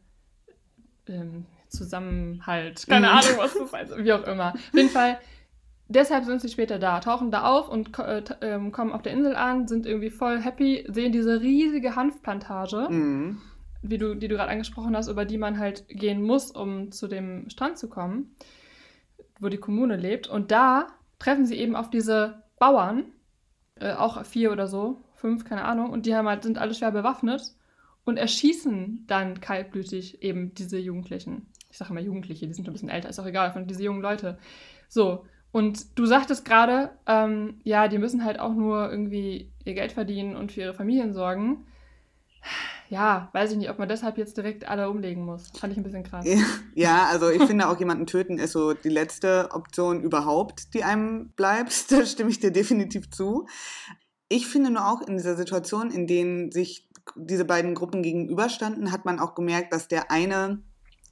[1.08, 2.86] äh, ähm, Zusammenhalt.
[2.88, 3.12] Keine Mhm.
[3.12, 4.54] Ahnung, was das heißt, wie auch immer.
[4.54, 5.18] Auf jeden Fall,
[5.88, 9.36] deshalb sind sie später da, tauchen da auf und äh, ähm, kommen auf der Insel
[9.36, 13.40] an, sind irgendwie voll happy, sehen diese riesige Hanfplantage Mhm.
[13.82, 17.06] wie du, die du gerade angesprochen hast, über die man halt gehen muss, um zu
[17.06, 18.34] dem Strand zu kommen,
[19.40, 20.26] wo die Kommune lebt.
[20.26, 20.86] Und da
[21.18, 23.04] treffen sie eben auf diese Bauern,
[23.80, 26.92] äh, auch vier oder so, fünf, keine Ahnung, und die haben halt, sind alle schwer
[26.92, 27.42] bewaffnet
[28.04, 31.46] und erschießen dann kaltblütig eben diese Jugendlichen.
[31.70, 33.82] Ich sage immer Jugendliche, die sind schon ein bisschen älter, ist auch egal, von diese
[33.82, 34.38] jungen Leute.
[34.88, 39.92] So, und du sagtest gerade, ähm, ja, die müssen halt auch nur irgendwie ihr Geld
[39.92, 41.64] verdienen und für ihre Familien sorgen
[42.90, 45.50] ja, weiß ich nicht, ob man deshalb jetzt direkt alle umlegen muss.
[45.58, 46.26] Fand ich ein bisschen krass.
[46.74, 51.30] Ja, also ich finde auch jemanden töten ist so die letzte Option überhaupt, die einem
[51.30, 51.84] bleibt.
[51.90, 53.46] Da stimme ich dir definitiv zu.
[54.28, 59.04] Ich finde nur auch in dieser Situation, in denen sich diese beiden Gruppen gegenüberstanden, hat
[59.04, 60.62] man auch gemerkt, dass der eine,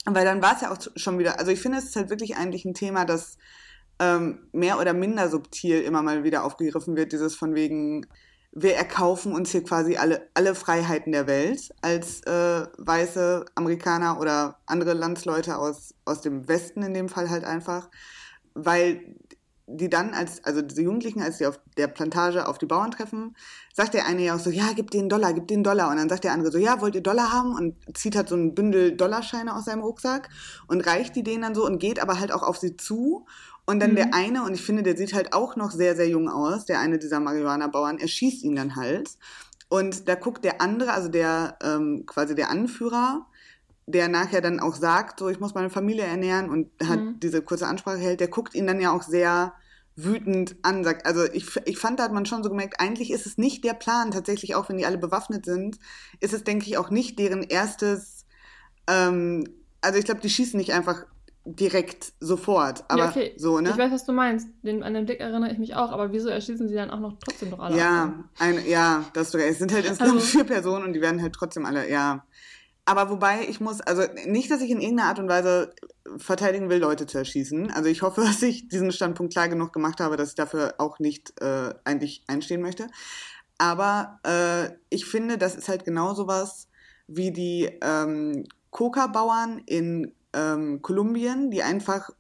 [0.05, 2.37] weil dann war es ja auch schon wieder, also ich finde, es ist halt wirklich
[2.37, 3.39] eigentlich ein Thema, das
[3.99, 8.07] ähm, mehr oder minder subtil immer mal wieder aufgegriffen wird, dieses von wegen,
[8.53, 14.59] wir erkaufen uns hier quasi alle, alle Freiheiten der Welt als äh, weiße Amerikaner oder
[14.67, 17.89] andere Landsleute aus, aus dem Westen in dem Fall halt einfach,
[18.55, 19.17] weil
[19.67, 23.37] die dann als, also diese Jugendlichen, als die auf der Plantage auf die Bauern treffen,
[23.73, 25.91] sagt der eine ja auch so, ja, gib den Dollar, gib den Dollar.
[25.91, 27.55] Und dann sagt der andere so, ja, wollt ihr Dollar haben?
[27.55, 30.29] Und zieht halt so ein Bündel Dollarscheine aus seinem Rucksack
[30.67, 33.27] und reicht die denen dann so und geht aber halt auch auf sie zu.
[33.65, 33.97] Und dann Mhm.
[33.97, 36.81] der eine, und ich finde, der sieht halt auch noch sehr, sehr jung aus, der
[36.81, 39.11] eine dieser Marihuana-Bauern, erschießt ihn dann halt.
[39.69, 43.27] Und da guckt der andere, also der ähm, quasi der Anführer,
[43.87, 47.21] der nachher dann auch sagt, so ich muss meine Familie ernähren und hat Mhm.
[47.23, 49.55] diese kurze Ansprache hält, der guckt ihn dann ja auch sehr
[49.97, 50.85] wütend an.
[50.85, 53.65] Sagt, also ich, ich fand, da hat man schon so gemerkt, eigentlich ist es nicht
[53.65, 55.79] der Plan, tatsächlich auch wenn die alle bewaffnet sind,
[56.21, 58.25] ist es, denke ich, auch nicht deren erstes,
[58.89, 59.45] ähm,
[59.81, 61.05] also ich glaube, die schießen nicht einfach
[61.45, 63.35] direkt sofort, aber ja, okay.
[63.37, 63.71] so, ne?
[63.71, 64.49] Ich weiß, was du meinst.
[64.63, 67.15] Den, an den Blick erinnere ich mich auch, aber wieso erschießen sie dann auch noch
[67.19, 67.77] trotzdem doch alle?
[67.77, 69.47] Ja, ein, ja, das ist sogar.
[69.49, 72.25] Es sind halt insgesamt Also- vier Personen und die werden halt trotzdem alle, ja.
[72.85, 75.73] Aber wobei ich muss, also nicht, dass ich in irgendeiner Art und Weise
[76.17, 77.71] verteidigen will, Leute zu erschießen.
[77.71, 80.99] Also ich hoffe, dass ich diesen Standpunkt klar genug gemacht habe, dass ich dafür auch
[80.99, 82.89] nicht äh, eigentlich einstehen möchte.
[83.59, 86.69] Aber äh, ich finde, das ist halt genau sowas
[87.07, 92.11] wie die ähm, Coca-Bauern in ähm, Kolumbien, die einfach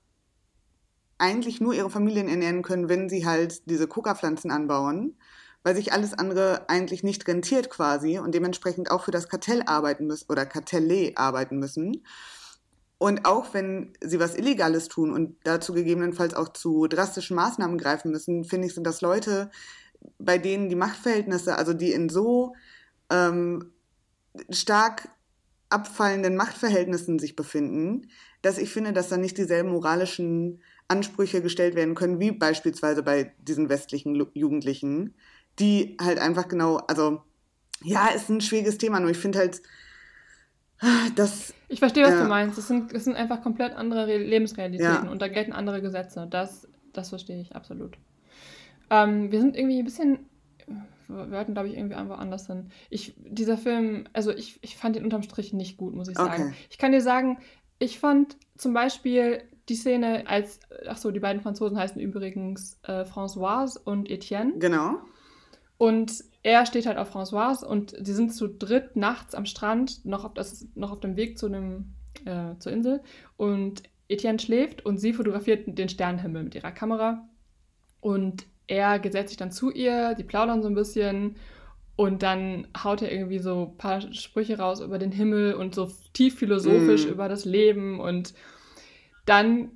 [1.18, 5.16] eigentlich nur ihre Familien ernähren können, wenn sie halt diese Coca-Pflanzen anbauen,
[5.62, 10.06] weil sich alles andere eigentlich nicht rentiert quasi und dementsprechend auch für das Kartell arbeiten
[10.06, 12.04] müssen oder Kartelle arbeiten müssen.
[12.98, 18.10] Und auch wenn sie was Illegales tun und dazu gegebenenfalls auch zu drastischen Maßnahmen greifen
[18.10, 19.50] müssen, finde ich, sind das Leute,
[20.18, 22.54] bei denen die Machtverhältnisse, also die in so
[23.10, 23.72] ähm,
[24.50, 25.08] stark
[25.72, 28.08] abfallenden Machtverhältnissen sich befinden,
[28.42, 33.34] dass ich finde, dass da nicht dieselben moralischen Ansprüche gestellt werden können, wie beispielsweise bei
[33.38, 35.14] diesen westlichen Jugendlichen,
[35.58, 37.22] die halt einfach genau, also
[37.82, 39.62] ja, ist ein schwieriges Thema, nur ich finde halt,
[41.14, 42.22] dass, Ich verstehe, was Ja.
[42.24, 42.58] du meinst.
[42.58, 45.10] Das sind, das sind einfach komplett andere Re Lebensrealitäten Ja.
[45.10, 46.26] und da gelten andere Gesetze.
[46.28, 47.96] Das, das verstehe ich absolut.
[48.90, 50.18] Ähm, wir sind irgendwie ein bisschen.
[51.12, 52.70] Wir wollten, glaube ich, irgendwie einfach anders hin.
[52.90, 56.44] Ich, dieser Film, also ich, ich fand ihn unterm Strich nicht gut, muss ich sagen.
[56.44, 56.54] Okay.
[56.70, 57.38] Ich kann dir sagen,
[57.78, 63.02] ich fand zum Beispiel die Szene, als, ach so, die beiden Franzosen heißen übrigens äh,
[63.02, 64.54] Françoise und Etienne.
[64.58, 64.98] Genau.
[65.78, 70.24] Und er steht halt auf Françoise und sie sind zu dritt nachts am Strand, noch
[70.24, 71.94] auf, das, noch auf dem Weg zu einem,
[72.24, 73.02] äh, zur Insel.
[73.36, 77.28] Und Etienne schläft und sie fotografiert den Sternenhimmel mit ihrer Kamera.
[78.00, 81.36] Und er gesetzt sich dann zu ihr, die plaudern so ein bisschen
[81.94, 85.90] und dann haut er irgendwie so ein paar Sprüche raus über den Himmel und so
[86.14, 87.10] tief philosophisch mm.
[87.10, 88.00] über das Leben.
[88.00, 88.32] Und
[89.26, 89.72] dann,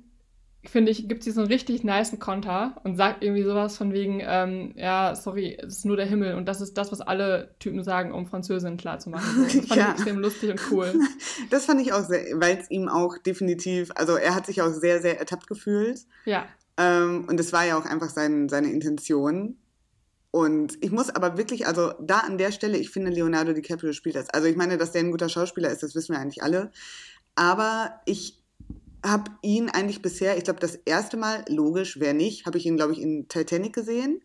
[0.65, 4.19] finde ich, gibt sie so einen richtig niceen Konter und sagt irgendwie sowas von wegen,
[4.25, 6.33] ähm, ja, sorry, es ist nur der Himmel.
[6.33, 9.47] Und das ist das, was alle Typen sagen, um Französin klarzumachen.
[9.47, 9.59] So.
[9.59, 9.83] Das fand ja.
[9.83, 10.93] ich extrem lustig und cool.
[11.51, 14.71] Das fand ich auch sehr, weil es ihm auch definitiv, also er hat sich auch
[14.71, 15.99] sehr, sehr ertappt gefühlt.
[16.25, 16.47] Ja.
[16.77, 19.57] Ähm, und es war ja auch einfach sein, seine Intention.
[20.31, 24.15] Und ich muss aber wirklich, also da an der Stelle, ich finde, Leonardo DiCaprio spielt
[24.15, 24.29] das.
[24.29, 26.71] Also ich meine, dass der ein guter Schauspieler ist, das wissen wir eigentlich alle.
[27.35, 28.43] Aber ich
[29.05, 32.77] habe ihn eigentlich bisher, ich glaube, das erste Mal, logisch, wer nicht, habe ich ihn,
[32.77, 34.21] glaube ich, in Titanic gesehen.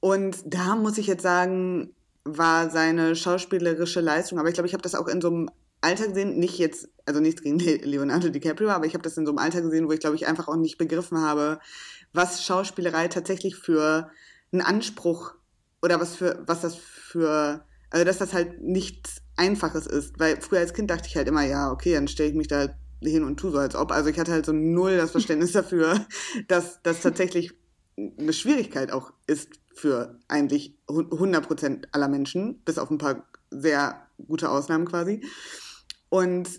[0.00, 1.94] Und da muss ich jetzt sagen,
[2.24, 5.50] war seine schauspielerische Leistung, aber ich glaube, ich habe das auch in so einem
[5.82, 9.32] Alter gesehen, nicht jetzt, also nichts gegen Leonardo DiCaprio, aber ich habe das in so
[9.32, 11.60] einem Alter gesehen, wo ich glaube ich einfach auch nicht begriffen habe,
[12.12, 14.10] was Schauspielerei tatsächlich für
[14.52, 15.34] ein Anspruch
[15.82, 20.18] oder was für, was das für, also dass das halt nichts Einfaches ist.
[20.18, 22.68] Weil früher als Kind dachte ich halt immer, ja, okay, dann stelle ich mich da
[23.00, 23.90] hin und tu so als ob.
[23.90, 26.06] Also ich hatte halt so null das Verständnis dafür,
[26.48, 27.52] dass das tatsächlich
[27.96, 34.50] eine Schwierigkeit auch ist für eigentlich 100% aller Menschen, bis auf ein paar sehr gute
[34.50, 35.22] Ausnahmen quasi.
[36.12, 36.58] Und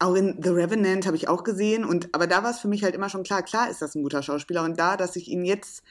[0.00, 2.82] auch in The Revenant habe ich auch gesehen und aber da war es für mich
[2.82, 5.44] halt immer schon klar, klar ist das ein guter Schauspieler und da, dass ich ihn
[5.44, 5.84] jetzt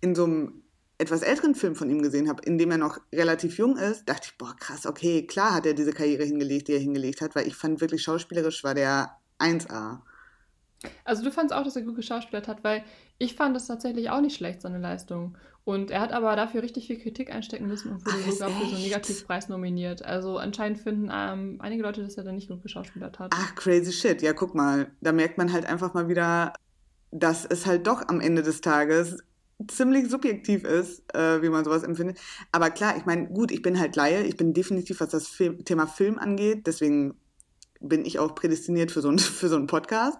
[0.00, 0.62] in so einem
[0.96, 4.28] etwas älteren Film von ihm gesehen habe, in dem er noch relativ jung ist, dachte
[4.30, 7.46] ich, boah, krass, okay, klar hat er diese Karriere hingelegt, die er hingelegt hat, weil
[7.46, 9.98] ich fand wirklich schauspielerisch war der 1A.
[11.04, 12.84] Also du fandest auch, dass er gut geschauspielert hat, weil
[13.18, 15.36] ich fand es tatsächlich auch nicht schlecht, seine Leistung.
[15.64, 18.66] Und er hat aber dafür richtig viel Kritik einstecken müssen und wurde Ach, sogar für
[18.66, 20.04] so einen Negativpreis nominiert.
[20.04, 23.32] Also anscheinend finden ähm, einige Leute, dass er da nicht gut geschauspielert hat.
[23.34, 24.20] Ach, crazy shit.
[24.20, 26.52] Ja, guck mal, da merkt man halt einfach mal wieder,
[27.10, 29.18] dass es halt doch am Ende des Tages
[29.68, 32.18] ziemlich subjektiv ist, äh, wie man sowas empfindet.
[32.52, 35.64] Aber klar, ich meine, gut, ich bin halt Laie, ich bin definitiv, was das Film,
[35.64, 37.14] Thema Film angeht, deswegen
[37.88, 40.18] bin ich auch prädestiniert für so, ein, für so einen Podcast.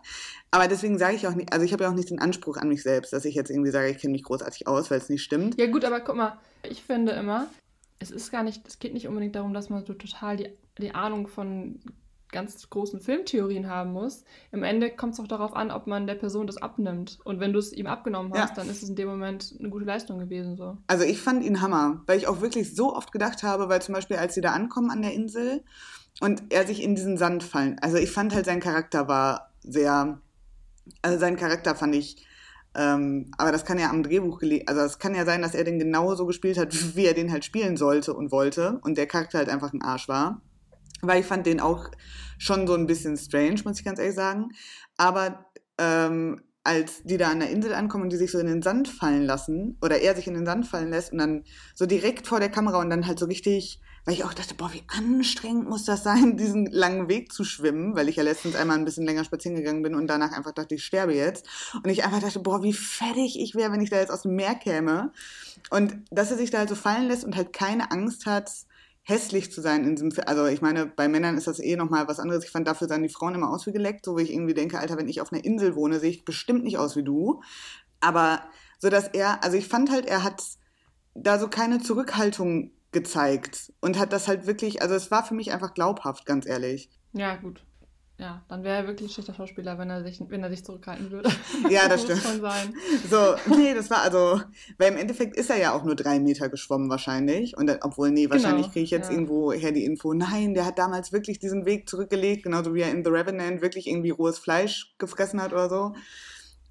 [0.51, 2.69] Aber deswegen sage ich auch nicht, also ich habe ja auch nicht den Anspruch an
[2.69, 5.23] mich selbst, dass ich jetzt irgendwie sage, ich kenne mich großartig aus, weil es nicht
[5.23, 5.59] stimmt.
[5.59, 7.49] Ja gut, aber guck mal, ich finde immer,
[7.99, 10.49] es ist gar nicht, es geht nicht unbedingt darum, dass man so total die,
[10.79, 11.81] die Ahnung von
[12.35, 14.25] ganz großen Filmtheorien haben muss.
[14.53, 17.19] Im Ende kommt es auch darauf an, ob man der Person das abnimmt.
[17.25, 18.57] Und wenn du es ihm abgenommen hast, ja.
[18.57, 20.57] dann ist es in dem Moment eine gute Leistung gewesen.
[20.57, 20.77] So.
[20.89, 23.95] Also ich fand ihn Hammer, weil ich auch wirklich so oft gedacht habe, weil zum
[23.95, 25.63] Beispiel, als sie da ankommen an der Insel
[26.21, 27.79] und er sich in diesen Sand fallen.
[27.81, 30.21] Also ich fand halt, sein Charakter war sehr,
[31.03, 32.27] also sein Charakter fand ich,
[32.77, 35.65] ähm, aber das kann ja am Drehbuch gelegen, also es kann ja sein, dass er
[35.65, 39.39] den genauso gespielt hat, wie er den halt spielen sollte und wollte und der Charakter
[39.39, 40.41] halt einfach ein Arsch war.
[41.03, 41.91] Weil ich fand den auch
[42.39, 44.53] schon so ein bisschen strange, muss ich ganz ehrlich sagen.
[44.97, 45.47] Aber
[45.77, 48.89] ähm, als die da an der Insel ankommen und die sich so in den Sand
[48.89, 52.41] fallen lassen, oder er sich in den Sand fallen lässt und dann so direkt vor
[52.41, 55.85] der Kamera und dann halt so richtig, weil ich auch dachte, boah, wie anstrengend muss
[55.85, 59.25] das sein, diesen langen Weg zu schwimmen, weil ich ja letztens einmal ein bisschen länger
[59.25, 61.47] spazieren gegangen bin und danach einfach dachte, ich sterbe jetzt.
[61.75, 64.35] Und ich einfach dachte, boah, wie fertig ich wäre, wenn ich da jetzt aus dem
[64.37, 65.13] Meer käme.
[65.71, 68.51] Und dass er sich da halt so fallen lässt und halt keine Angst hat,
[69.05, 70.13] hässlich zu sein in diesem.
[70.27, 72.45] Also ich meine, bei Männern ist das eh nochmal was anderes.
[72.45, 74.79] Ich fand, dafür sahen die Frauen immer aus wie geleckt, so wie ich irgendwie denke,
[74.79, 77.43] Alter, wenn ich auf einer Insel wohne, sehe ich bestimmt nicht aus wie du.
[78.01, 78.43] Aber
[78.79, 80.43] so, dass er, also ich fand halt, er hat
[81.15, 85.53] da so keine Zurückhaltung gezeigt und hat das halt wirklich, also es war für mich
[85.53, 86.89] einfach glaubhaft, ganz ehrlich.
[87.13, 87.63] Ja, gut
[88.17, 91.11] ja, dann wäre er wirklich ein schlechter Schauspieler, wenn er sich, wenn er sich zurückhalten
[91.11, 91.31] würde.
[91.69, 92.23] Ja, das stimmt.
[92.23, 92.75] Schon sein.
[93.11, 94.41] So, nee, das war also,
[94.79, 97.57] weil im Endeffekt ist er ja auch nur drei Meter geschwommen wahrscheinlich.
[97.57, 99.15] Und dann, obwohl, nee, wahrscheinlich genau, kriege ich jetzt ja.
[99.15, 102.91] irgendwo her die Info, nein, der hat damals wirklich diesen Weg zurückgelegt, genauso wie er
[102.91, 105.95] in The Revenant wirklich irgendwie rohes Fleisch gefressen hat oder so.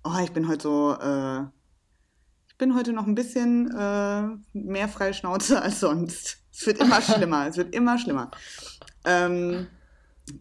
[0.06, 1.44] Oh, ich bin heute so, äh,
[2.64, 4.24] bin heute noch ein bisschen äh,
[4.54, 6.38] mehr Freischnauze als sonst.
[6.50, 8.32] Es wird immer schlimmer, es wird immer schlimmer.
[9.04, 9.68] Ähm,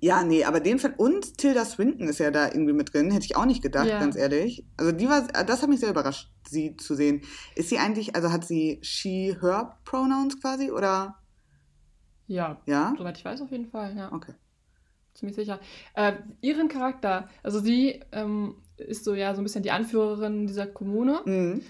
[0.01, 3.25] ja, nee, aber den Fall und Tilda Swinton ist ja da irgendwie mit drin, hätte
[3.25, 3.99] ich auch nicht gedacht, ja.
[3.99, 4.65] ganz ehrlich.
[4.77, 7.23] Also die war, das hat mich sehr überrascht, sie zu sehen.
[7.57, 11.17] Ist sie eigentlich, also hat sie she, her Pronouns quasi oder?
[12.29, 12.61] Ja.
[12.67, 12.95] Ja.
[12.97, 14.13] Soweit ich weiß auf jeden Fall, ja.
[14.13, 14.35] Okay.
[15.15, 15.59] Ziemlich sicher.
[15.95, 20.69] Äh, ihren Charakter, also sie ähm, ist so ja so ein bisschen die Anführerin dieser
[20.69, 21.63] Kommune mhm.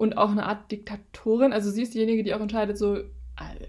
[0.00, 1.52] Und auch eine Art Diktatorin.
[1.52, 3.00] Also sie ist diejenige, die auch entscheidet so,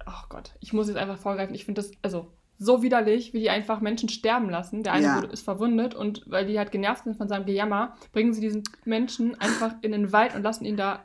[0.07, 1.53] oh Gott, ich muss jetzt einfach vorgreifen.
[1.53, 4.81] Ich finde das, also so widerlich, wie die einfach Menschen sterben lassen.
[4.81, 5.17] Der eine Ja.
[5.17, 8.63] wurde, ist verwundet und weil die halt genervt sind von seinem Gejammer, bringen sie diesen
[8.85, 11.03] Menschen einfach in den Wald und lassen ihn da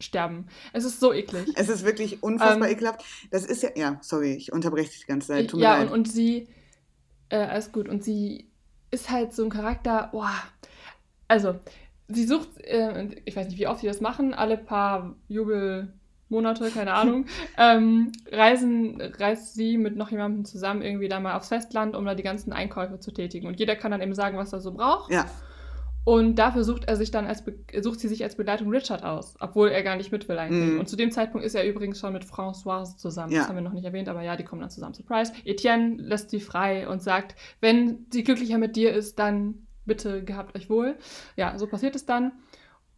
[0.00, 0.48] sterben.
[0.72, 1.46] Es ist so eklig.
[1.54, 3.04] Es ist wirklich unfassbar Ähm, ekelhaft.
[3.30, 5.48] Das ist ja, ja, sorry, ich unterbreche dich die ganze Zeit.
[5.48, 5.86] Tut mir ja, leid.
[5.86, 6.48] und, und sie,
[7.28, 8.48] äh, alles gut, und sie
[8.90, 10.32] ist halt so ein Charakter, boah,
[11.28, 11.54] also,
[12.08, 16.94] sie sucht, äh, ich weiß nicht, wie oft sie das machen, alle paar Jubelmonate, keine
[16.94, 17.26] Ahnung,
[17.58, 22.14] ähm, reisen, reist sie mit noch jemandem zusammen irgendwie da mal aufs Festland, um da
[22.14, 23.46] die ganzen Einkäufe zu tätigen.
[23.46, 25.10] Und jeder kann dann eben sagen, was er so braucht.
[25.10, 25.26] ja,
[26.04, 29.34] Und dafür sucht er sich dann als Be sucht sie sich als Begleitung Richard aus,
[29.40, 30.74] obwohl er gar nicht mit will eigentlich.
[30.74, 30.78] Mhm.
[30.78, 33.32] Und zu dem Zeitpunkt ist er übrigens schon mit Françoise zusammen.
[33.32, 33.40] Ja.
[33.40, 34.94] Das haben wir noch nicht erwähnt, aber ja, die kommen dann zusammen.
[34.94, 35.32] Surprise.
[35.44, 40.56] Etienne lässt sie frei und sagt, wenn sie glücklicher mit dir ist, dann bitte gehabt
[40.56, 40.96] euch wohl.
[41.36, 42.32] Ja, so passiert es dann.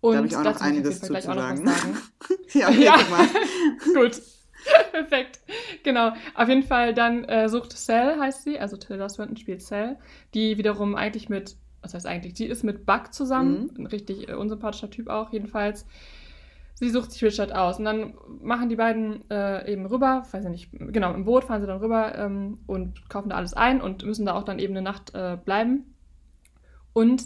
[0.00, 1.66] Und da habe ich auch noch einiges zuzusagen.
[1.66, 1.96] was sagen.
[2.52, 2.96] ja, okay, Ja.
[3.94, 4.20] Gut.
[4.92, 5.40] Perfekt.
[5.84, 6.12] Genau.
[6.34, 9.96] Auf jeden Fall dann äh, sucht Cell, heißt sie, also Tilda Swinton spielt Cell,
[10.34, 13.82] die wiederum eigentlich mit, was heißt eigentlich, die ist mit Buck zusammen, Mhm.
[13.82, 15.86] ein richtig äh, unsympathischer Typ auch jedenfalls.
[16.74, 20.50] Sie sucht sich Richard aus und dann machen die beiden äh, eben rüber, weiß ich
[20.50, 24.04] nicht, genau, im Boot fahren sie dann rüber ähm, und kaufen da alles ein und
[24.04, 25.94] müssen da auch dann eben eine Nacht äh, bleiben.
[26.98, 27.22] Und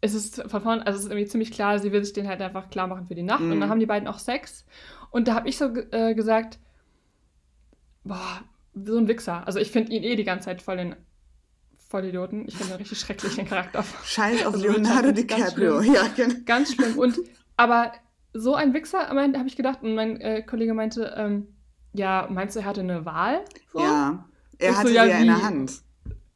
[0.00, 2.42] es ist von vorn, also es ist irgendwie ziemlich klar, sie will sich den halt
[2.42, 3.40] einfach klar machen für die Nacht.
[3.40, 3.52] Mhm.
[3.52, 4.64] Und dann haben die beiden auch Sex.
[5.12, 6.58] Und da habe ich so äh, gesagt,
[8.02, 8.40] boah,
[8.74, 9.46] so ein Wichser.
[9.46, 10.96] Also ich finde ihn eh die ganze Zeit voll den
[11.88, 12.48] Vollidioten.
[12.48, 13.84] Ich finde einen richtig schrecklichen Charakter.
[14.02, 15.80] Scheiß auf Also Leonardo ganz DiCaprio.
[15.80, 15.94] schlimm.
[15.94, 16.34] Ja, genau.
[16.44, 16.98] Ganz schlimm.
[16.98, 17.16] Und
[17.56, 17.92] aber
[18.32, 21.46] so ein Wichser, habe ich gedacht, und mein äh, Kollege meinte, ähm,
[21.92, 23.44] ja, meinst du, er hatte eine Wahl?
[23.72, 23.78] So?
[23.78, 24.26] Ja,
[24.58, 25.42] er so, hatte ja, sie ja in der?
[25.44, 25.82] Hand.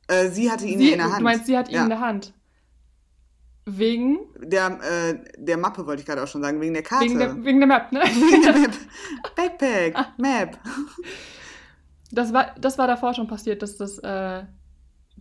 [0.06, 1.18] Äh, sie hatte ihn Sie, ja in der Hand.
[1.18, 1.82] Du meinst, sie hat ihn ja.
[1.82, 2.32] in der Hand.
[3.78, 4.18] Wegen?
[4.42, 7.04] Der, äh, der Mappe wollte ich gerade auch schon sagen, wegen der Karte.
[7.04, 8.00] Wegen der, wegen der Map, ne?
[8.04, 8.72] Wegen der Map.
[9.36, 10.58] Backpack, Map.
[12.10, 13.98] Das war, das war davor schon passiert, dass das.
[13.98, 14.44] Äh,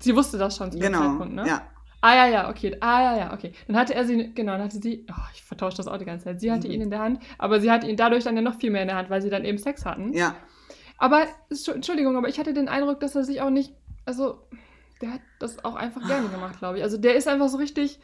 [0.02, 1.48] sie wusste das schon zu dem Genau, Zeitpunkt, ne?
[1.48, 1.62] ja.
[2.02, 2.78] Ah ja, ja, okay.
[2.80, 3.52] Ah ja, ja, okay.
[3.68, 6.24] Dann hatte er sie, genau, dann hatte sie, oh, ich vertausche das auch die ganze
[6.26, 6.40] Zeit.
[6.40, 6.74] Sie hatte Mhm.
[6.76, 8.88] ihn in der Hand, aber sie hatte ihn dadurch dann ja noch viel mehr in
[8.88, 10.14] der Hand, weil sie dann eben Sex hatten.
[10.14, 10.36] Ja,
[10.98, 13.74] Aber, Entschu- Entschuldigung, aber ich hatte den Eindruck, dass er sich auch nicht,
[14.06, 14.40] also,
[15.02, 16.84] der hat das auch einfach gerne gemacht, glaube ich.
[16.84, 18.00] Also der ist einfach so richtig,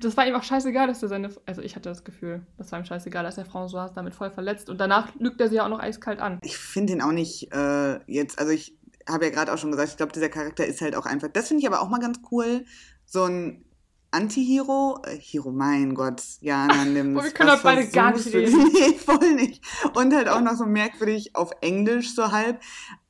[0.00, 2.78] das war ihm auch scheißegal, dass er seine, also ich hatte das Gefühl, das war
[2.78, 5.68] ihm scheißegal, dass er François damit voll verletzt und danach lügt er sie ja auch
[5.68, 6.38] noch eiskalt an.
[6.42, 8.76] ich finde ihn auch nicht äh, jetzt, also ich
[9.08, 11.48] habe ja gerade auch schon gesagt, ich glaube, dieser Charakter ist halt auch einfach, das
[11.48, 12.64] finde ich aber auch mal ganz cool,
[13.04, 13.64] so ein
[14.10, 18.70] Anti-Hero, äh, Hero, mein Gott, Jana, nimm Boah, wir können heute beide gar nicht reden.
[18.72, 19.62] Nee, voll nicht.
[19.94, 22.60] Und halt auch noch so merkwürdig auf Englisch so halb.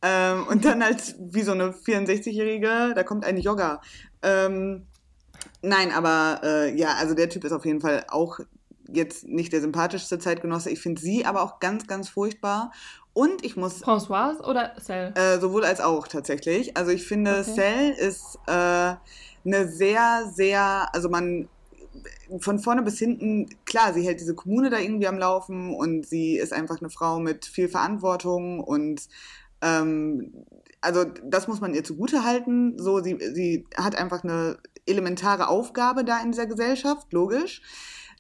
[0.03, 3.81] Ähm, und dann halt wie so eine 64-Jährige, da kommt ein Jogger.
[4.23, 4.88] Ähm,
[5.63, 8.41] nein, aber äh, ja, also der Typ ist auf jeden Fall auch
[8.91, 10.71] jetzt nicht der sympathischste Zeitgenosse.
[10.71, 12.73] Ich finde sie aber auch ganz, ganz furchtbar.
[13.13, 15.13] Und ich muss François oder Cell?
[15.15, 16.77] äh, sowohl als auch tatsächlich.
[16.77, 17.55] Also ich finde, Okay.
[17.55, 18.95] Cell ist äh,
[19.45, 21.49] eine sehr, sehr, also man
[22.39, 26.37] von vorne bis hinten, klar, sie hält diese Kommune da irgendwie am Laufen und sie
[26.37, 29.09] ist einfach eine Frau mit viel Verantwortung und
[29.63, 30.45] ähm,
[30.81, 32.79] also das muss man ihr zugute halten.
[32.79, 37.63] So, sie, sie hat einfach eine elementare Aufgabe da in dieser Gesellschaft, logisch.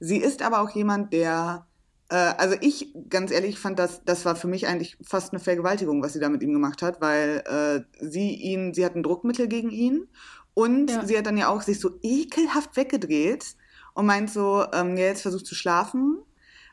[0.01, 1.66] Sie ist aber auch jemand, der
[2.11, 6.03] äh, also ich, ganz ehrlich, fand das, das war für mich eigentlich fast eine Vergewaltigung,
[6.03, 9.49] was sie da mit ihm gemacht hat, weil äh, sie ihn, sie hat ein Druckmittel
[9.49, 10.09] gegen ihn
[10.55, 11.05] und Ja.
[11.05, 13.57] sie hat dann ja auch sich so ekelhaft weggedreht
[13.94, 16.18] und meint so, ähm, ja, jetzt versucht zu schlafen,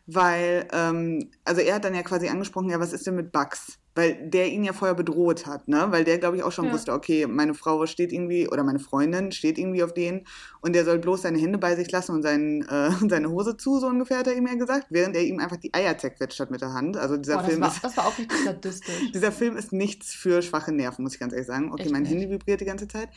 [0.06, 3.80] weil, ähm, also er hat dann ja quasi angesprochen, ja, was ist denn mit Bugs?
[3.98, 5.88] Weil der ihn ja vorher bedroht hat, ne?
[5.90, 6.74] Weil der, glaube ich, auch schon Ja.
[6.74, 10.26] wusste, okay, meine Frau steht irgendwie, oder meine Freundin steht irgendwie auf den
[10.60, 13.80] und der soll bloß seine Hände bei sich lassen und seinen, äh, seine Hose zu,
[13.80, 16.52] so ungefähr hat er ihm ja gesagt, während er ihm einfach die Eier zerquetscht hat
[16.52, 16.98] mit der Hand.
[16.98, 17.84] Also dieser Boah, das, Film war, ist.
[17.84, 19.12] das war auch richtig sadistisch.
[19.14, 21.72] Dieser Film ist nichts für schwache Nerven, muss ich ganz ehrlich sagen.
[21.72, 22.12] Okay, Echt mein nicht.
[22.12, 23.08] Handy vibriert die ganze Zeit.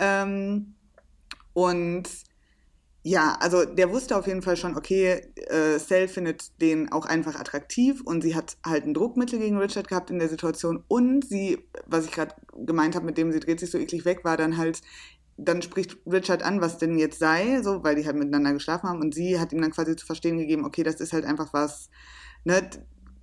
[0.00, 0.74] Ähm,
[1.52, 2.08] und
[3.08, 7.38] ja, also der wusste auf jeden Fall schon, okay, äh, Cell findet den auch einfach
[7.38, 11.64] attraktiv und sie hat halt ein Druckmittel gegen Richard gehabt in der Situation und sie,
[11.86, 14.56] was ich gerade gemeint habe, mit dem sie dreht sich so eklig weg, war dann
[14.56, 14.80] halt,
[15.36, 19.00] dann spricht Richard an, was denn jetzt sei, so, weil die halt miteinander geschlafen haben
[19.00, 21.90] und sie hat ihm dann quasi zu verstehen gegeben, okay, das ist halt einfach was,
[22.42, 22.68] ne,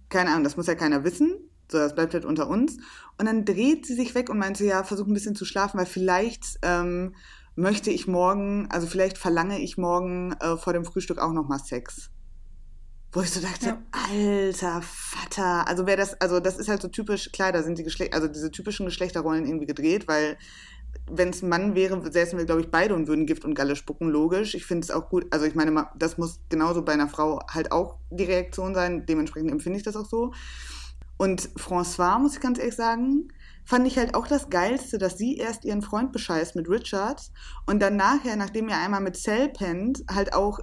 [0.08, 2.78] keine Ahnung, das muss ja keiner wissen, so, das bleibt halt unter uns.
[3.17, 5.78] Und dann dreht sie sich weg und meint so, ja, versuch ein bisschen zu schlafen,
[5.78, 7.15] weil vielleicht ähm,
[7.56, 12.10] möchte ich morgen, also vielleicht verlange ich morgen äh, vor dem Frühstück auch nochmal Sex.
[13.12, 13.78] Wo ich so dachte, Ja.
[13.92, 17.84] alter Vater, also wer das, also das ist halt so typisch, klar, da sind die
[17.84, 20.36] Geschlechter, also diese typischen Geschlechterrollen irgendwie gedreht, weil
[21.12, 23.76] wenn es ein Mann wäre, säßen wir, glaube ich, beide und würden Gift und Galle
[23.76, 24.56] spucken, logisch.
[24.56, 27.72] Ich finde es auch gut, also ich meine, das muss genauso bei einer Frau halt
[27.72, 30.34] auch die Reaktion sein, dementsprechend empfinde ich das auch so.
[31.18, 33.28] Und François, muss ich ganz ehrlich sagen,
[33.66, 37.22] fand ich halt auch das Geilste, dass sie erst ihren Freund bescheißt mit Richard
[37.66, 40.59] und dann nachher, nachdem er einmal mit Cell pennt, halt auch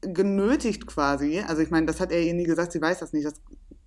[0.00, 3.26] genötigt quasi, also ich meine, das hat er ihr nie gesagt, sie weiß das nicht,
[3.26, 3.34] das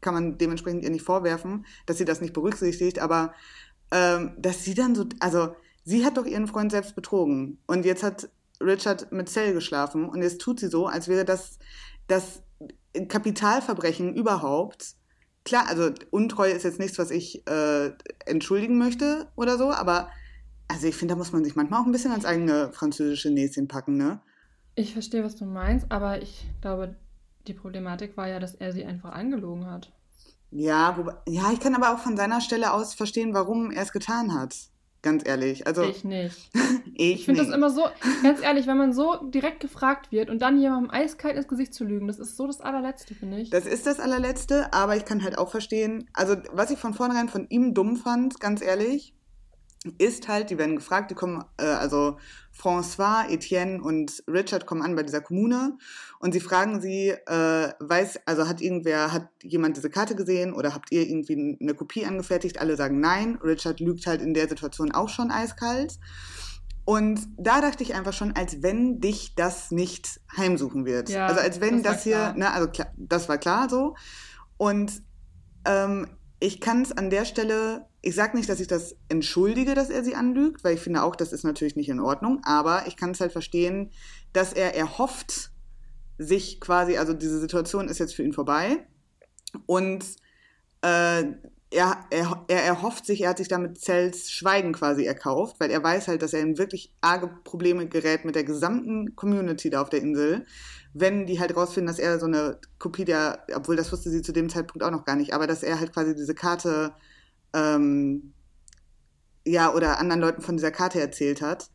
[0.01, 3.33] kann man dementsprechend ihr nicht vorwerfen, dass sie das nicht berücksichtigt, aber
[3.91, 8.03] ähm, dass sie dann so, also sie hat doch ihren Freund selbst betrogen und jetzt
[8.03, 8.29] hat
[8.61, 11.57] Richard mit Cell geschlafen und jetzt tut sie so, als wäre das
[12.07, 12.43] das
[13.07, 14.95] Kapitalverbrechen überhaupt.
[15.45, 17.91] Klar, also Untreue ist jetzt nichts, was ich äh,
[18.25, 20.09] entschuldigen möchte oder so, aber
[20.67, 23.67] also ich finde, da muss man sich manchmal auch ein bisschen ans eigene französische Näschen
[23.67, 24.21] packen, ne?
[24.75, 26.95] Ich verstehe, was du meinst, aber ich glaube,
[27.47, 29.91] die Problematik war ja, dass er sie einfach angelogen hat.
[30.49, 33.91] Ja, wobei, ja, ich kann aber auch von seiner Stelle aus verstehen, warum er es
[33.91, 34.55] getan hat.
[35.03, 35.67] Ganz ehrlich.
[35.67, 36.49] Also, ich nicht.
[36.95, 37.87] ich Ich finde das immer so,
[38.23, 41.83] ganz ehrlich, wenn man so direkt gefragt wird und dann jemandem eiskalt ins Gesicht zu
[41.83, 43.49] lügen, das ist so das allerletzte, finde ich.
[43.49, 47.27] Das ist das allerletzte, aber ich kann halt auch verstehen, also was ich von vornherein
[47.27, 49.13] von ihm dumm fand, ganz ehrlich,
[49.97, 52.17] ist halt, die werden gefragt, die kommen, äh, also
[52.57, 55.77] François, Etienne und Richard kommen an bei dieser Kommune
[56.19, 60.73] und sie fragen sie, äh, weiß, also hat irgendwer, hat jemand diese Karte gesehen oder
[60.73, 62.61] habt ihr irgendwie eine Kopie angefertigt?
[62.61, 63.39] Alle sagen nein.
[63.43, 65.99] Richard lügt halt in der Situation auch schon eiskalt.
[66.85, 71.09] Und da dachte ich einfach schon, als wenn dich das nicht heimsuchen wird.
[71.09, 73.95] Ja, also als wenn das das, hier, ne, also klar, das war klar so.
[74.57, 75.01] Und
[75.65, 76.07] ähm,
[76.39, 80.03] ich kann es an der Stelle, ich sage nicht, dass ich das entschuldige, dass er
[80.03, 83.11] sie anlügt, weil ich finde auch, das ist natürlich nicht in Ordnung, aber ich kann
[83.11, 83.91] es halt verstehen,
[84.33, 85.51] dass er erhofft,
[86.17, 88.85] sich quasi, also diese Situation ist jetzt für ihn vorbei.
[89.65, 90.03] Und
[90.81, 91.23] äh,
[91.71, 95.81] er, er, er erhofft sich, er hat sich damit Cells Schweigen quasi erkauft, weil er
[95.81, 99.89] weiß halt, dass er in wirklich arge Probleme gerät mit der gesamten Community da auf
[99.89, 100.45] der Insel,
[100.93, 104.33] wenn die halt rausfinden, dass er so eine Kopie der, obwohl das wusste sie zu
[104.33, 106.93] dem Zeitpunkt auch noch gar nicht, aber dass er halt quasi diese Karte,
[107.53, 108.33] ähm,
[109.45, 111.69] ja, oder anderen Leuten von dieser Karte erzählt hat.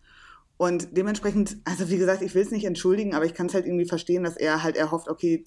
[0.56, 3.66] Und dementsprechend, also wie gesagt, ich will es nicht entschuldigen, aber ich kann es halt
[3.66, 5.44] irgendwie verstehen, dass er halt erhofft, okay,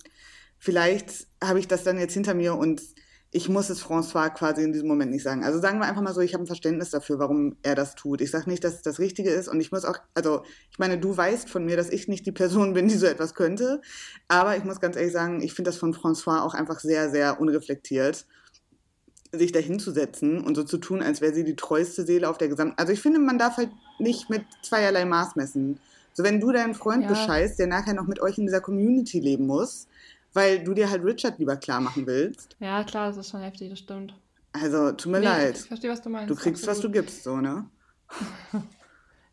[0.58, 2.82] vielleicht habe ich das dann jetzt hinter mir und
[3.34, 5.44] ich muss es François quasi in diesem Moment nicht sagen.
[5.44, 8.20] Also sagen wir einfach mal so, ich habe ein Verständnis dafür, warum er das tut.
[8.20, 10.98] Ich sage nicht, dass es das Richtige ist und ich muss auch, also ich meine,
[10.98, 13.82] du weißt von mir, dass ich nicht die Person bin, die so etwas könnte,
[14.28, 17.40] aber ich muss ganz ehrlich sagen, ich finde das von François auch einfach sehr, sehr
[17.40, 18.26] unreflektiert,
[19.32, 22.50] sich da hinzusetzen und so zu tun, als wäre sie die treueste Seele auf der
[22.50, 22.78] gesamten.
[22.78, 23.70] Also ich finde, man darf halt
[24.00, 25.80] nicht mit zweierlei Maß messen.
[26.14, 27.10] So, wenn du deinen Freund Ja.
[27.10, 29.88] bescheißt, der nachher noch mit euch in dieser Community leben muss,
[30.34, 33.70] weil du dir halt Richard lieber klar machen willst, Ja, klar, das ist schon heftig,
[33.70, 34.14] das stimmt.
[34.54, 35.58] also tut mir Nee, leid.
[35.60, 36.30] Ich verstehe, was du meinst.
[36.30, 36.94] Du kriegst, was du absolut.
[36.94, 37.66] gibst, so, ne?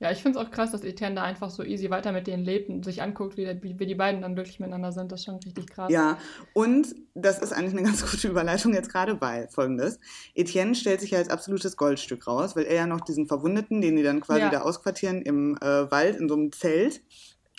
[0.01, 2.45] Ja, ich finde es auch krass, dass Etienne da einfach so easy weiter mit denen
[2.45, 5.11] lebt und sich anguckt, wie, der- wie, wie die beiden dann wirklich miteinander sind.
[5.11, 5.91] Das ist schon richtig krass.
[5.91, 6.19] Ja,
[6.53, 9.99] und das ist eigentlich eine ganz gute Überleitung jetzt gerade, weil folgendes.
[10.35, 13.97] Etienne stellt sich ja als absolutes Goldstück raus, weil er ja noch diesen Verwundeten, den
[13.97, 14.51] die dann quasi Ja.
[14.51, 17.03] da ausquartieren im äh, Wald, in so einem Zelt,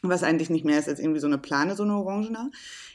[0.01, 2.51] was eigentlich nicht mehr ist als irgendwie so eine Plane, so eine Orangene.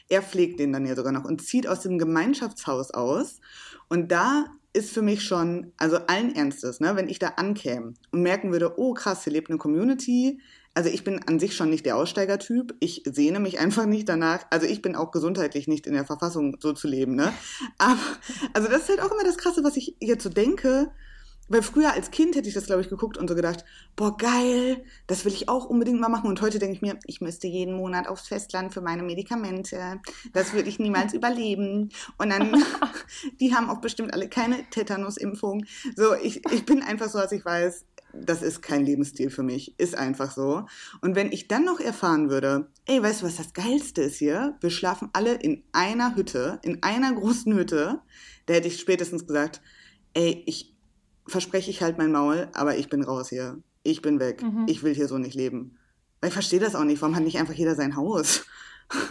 [0.09, 3.41] Er pflegt den dann ja sogar noch und zieht aus dem Gemeinschaftshaus aus.
[3.89, 8.21] Und da ist für mich schon, also allen Ernstes, ne, wenn ich da ankäme und
[8.21, 10.39] merken würde, oh krass, hier lebt eine Community.
[10.73, 12.75] Also ich bin an sich schon nicht der Aussteigertyp.
[12.81, 14.45] Ich sehne mich einfach nicht danach.
[14.49, 17.33] Also ich bin auch gesundheitlich nicht in der Verfassung, so zu leben, ne?
[17.77, 17.99] Aber,
[18.53, 20.91] also das ist halt auch immer das Krasse, was ich jetzt so denke.
[21.47, 23.65] Weil früher als Kind hätte ich das, glaube ich, geguckt und so gedacht,
[23.95, 26.29] boah, geil, das will ich auch unbedingt mal machen.
[26.29, 30.01] Und heute denke ich mir, ich müsste jeden Monat aufs Festland für meine Medikamente.
[30.33, 31.89] Das würde ich niemals überleben.
[32.17, 32.63] Und dann,
[33.39, 35.65] die haben auch bestimmt alle keine Tetanusimpfung.
[35.95, 39.77] So, ich, ich bin einfach so, dass ich weiß, das ist kein Lebensstil für mich.
[39.79, 40.65] Ist einfach so.
[41.01, 44.55] Und wenn ich dann noch erfahren würde, ey, weißt du, was das Geilste ist hier?
[44.61, 48.01] Wir schlafen alle in einer Hütte, in einer großen Hütte.
[48.45, 49.61] Da hätte ich spätestens gesagt,
[50.13, 50.74] ey, ich
[51.27, 53.57] verspreche ich halt mein Maul, aber ich bin raus hier.
[53.83, 54.41] Ich bin weg.
[54.43, 54.65] Mhm.
[54.67, 55.77] Ich will hier so nicht leben.
[56.21, 57.01] Weil ich verstehe das auch nicht.
[57.01, 58.45] Warum hat nicht einfach jeder sein Haus?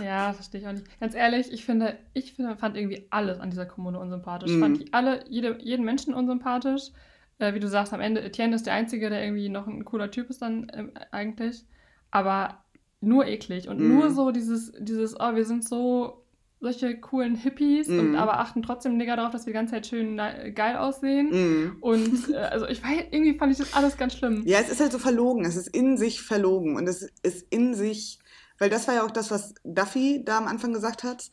[0.02, 1.00] Ja, verstehe ich auch nicht.
[1.00, 4.50] Ganz ehrlich, ich finde, ich finde, fand irgendwie alles an dieser Kommune unsympathisch.
[4.52, 4.60] Ich Mhm.
[4.62, 6.90] fand die alle, jede, jeden Menschen unsympathisch.
[7.38, 10.10] Äh, wie du sagst, am Ende, Etienne ist der Einzige, der irgendwie noch ein cooler
[10.10, 11.64] Typ ist dann ähm, eigentlich.
[12.10, 12.62] Aber
[13.00, 13.88] nur eklig und Mhm.
[13.88, 16.23] nur so dieses, dieses, oh, wir sind so
[16.64, 18.14] solche coolen Hippies und Mhm.
[18.16, 21.28] aber achten trotzdem mega darauf, dass wir die ganze Zeit schön geil aussehen.
[21.30, 21.76] Mhm.
[21.80, 24.42] Und äh, also ich weiß, irgendwie fand ich das alles ganz schlimm.
[24.46, 25.44] Ja, es ist halt so verlogen.
[25.44, 26.76] Es ist in sich verlogen.
[26.76, 28.18] Und es ist in sich,
[28.58, 31.30] weil das war ja auch das, was Duffy da am Anfang gesagt hat.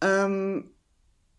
[0.00, 0.70] Ähm,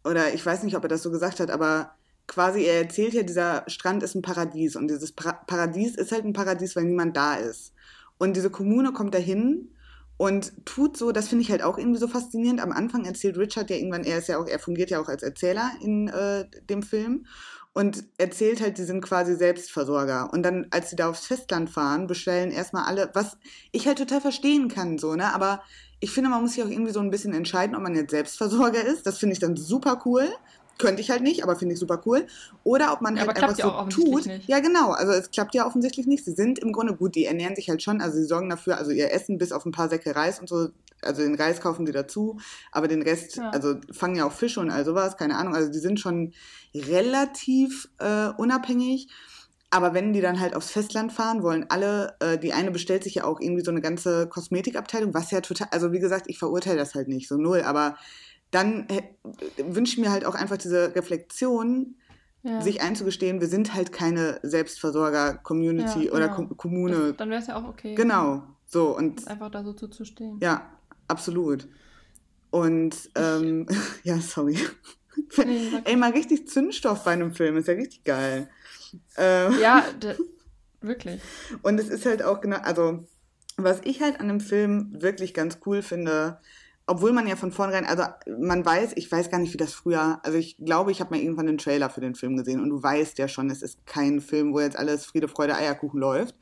[0.03, 1.95] oder ich weiß nicht, ob er das so gesagt hat, aber
[2.27, 4.75] quasi er erzählt ja, dieser Strand ist ein Paradies.
[4.75, 7.73] Und dieses pra Paradies ist halt ein Paradies, weil niemand da ist.
[8.17, 9.69] Und diese Kommune kommt dahin
[10.17, 12.61] und tut so, das finde ich halt auch irgendwie so faszinierend.
[12.61, 15.23] Am Anfang erzählt Richard ja irgendwann, er ist ja auch, er fungiert ja auch als
[15.23, 17.25] Erzähler in äh, dem Film
[17.73, 20.31] und erzählt halt, die sind quasi Selbstversorger.
[20.31, 23.37] Und dann, als sie da aufs Festland fahren, bestellen erstmal alle, was
[23.73, 25.33] ich halt total verstehen kann, so, ne?
[25.33, 25.61] Aber
[25.99, 28.81] ich finde, man muss sich auch irgendwie so ein bisschen entscheiden, ob man jetzt Selbstversorger
[28.85, 29.05] ist.
[29.05, 30.29] Das finde ich dann super cool.
[30.77, 32.27] Könnte ich halt nicht, aber finde ich super cool.
[32.63, 34.25] Oder ob man ja, halt einfach ja so tut.
[34.25, 34.49] Nicht.
[34.49, 34.91] Ja, genau.
[34.91, 36.25] Also es klappt ja offensichtlich nicht.
[36.25, 38.01] Sie sind im Grunde gut, die ernähren sich halt schon.
[38.01, 40.69] Also sie sorgen dafür, also ihr Essen bis auf ein paar Säcke Reis und so,
[41.01, 42.37] also den Reis kaufen sie dazu,
[42.71, 43.49] aber den Rest, ja.
[43.51, 45.55] also fangen ja auch Fische und all sowas, keine Ahnung.
[45.55, 46.33] Also die sind schon
[46.73, 49.07] relativ äh, unabhängig.
[49.71, 53.15] Aber wenn die dann halt aufs Festland fahren, wollen alle, äh, die eine bestellt sich
[53.15, 56.77] ja auch irgendwie so eine ganze Kosmetikabteilung, was ja total, also wie gesagt, ich verurteile
[56.77, 57.97] das halt nicht so null, aber
[58.55, 59.01] dann äh,
[59.57, 61.95] wünsche ich mir halt auch einfach diese Reflexion,
[62.43, 62.61] ja.
[62.61, 66.47] sich einzugestehen, wir sind halt keine Selbstversorger-Community ja, oder genau.
[66.47, 67.07] Ko Kommune.
[67.09, 67.95] Das, dann wäre es ja auch okay.
[67.95, 69.27] Genau, so und.
[69.27, 70.39] Einfach da so zuzustehen.
[70.41, 70.71] Ja,
[71.09, 71.67] absolut.
[72.49, 73.67] Und, ähm,
[74.03, 74.57] ja, sorry.
[75.37, 78.49] Nee, Ey, mal richtig Zündstoff bei einem Film, ist ja richtig geil.
[79.17, 79.83] Ähm, ja,
[80.79, 81.21] wirklich.
[81.61, 83.05] Und es ist halt auch genau, also,
[83.57, 86.39] was ich halt an dem Film wirklich ganz cool finde,
[86.87, 88.03] obwohl man ja von vornherein, also
[88.39, 91.21] man weiß, ich weiß gar nicht, wie das früher, also ich glaube, ich habe mal
[91.21, 94.21] irgendwann den Trailer für den Film gesehen und du weißt ja schon, es ist kein
[94.21, 96.35] Film, wo jetzt alles Friede, Freude, Eierkuchen läuft.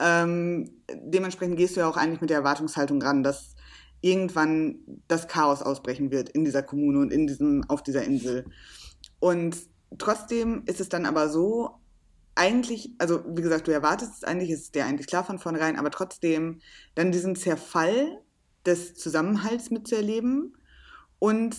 [0.00, 3.54] Ähm, dementsprechend gehst du ja auch eigentlich mit der Erwartungshaltung ran, dass
[4.00, 8.46] irgendwann das Chaos ausbrechen wird in dieser Kommune und in diesem, auf dieser Insel.
[9.20, 9.56] Und
[9.96, 11.78] trotzdem ist es dann aber so,
[12.34, 15.90] eigentlich, also wie gesagt, du erwartest es eigentlich, ist dir eigentlich klar von vornherein, aber
[15.90, 16.60] trotzdem
[16.94, 18.20] dann diesen Zerfall
[18.68, 20.56] des Zusammenhalts mitzuerleben
[21.18, 21.56] und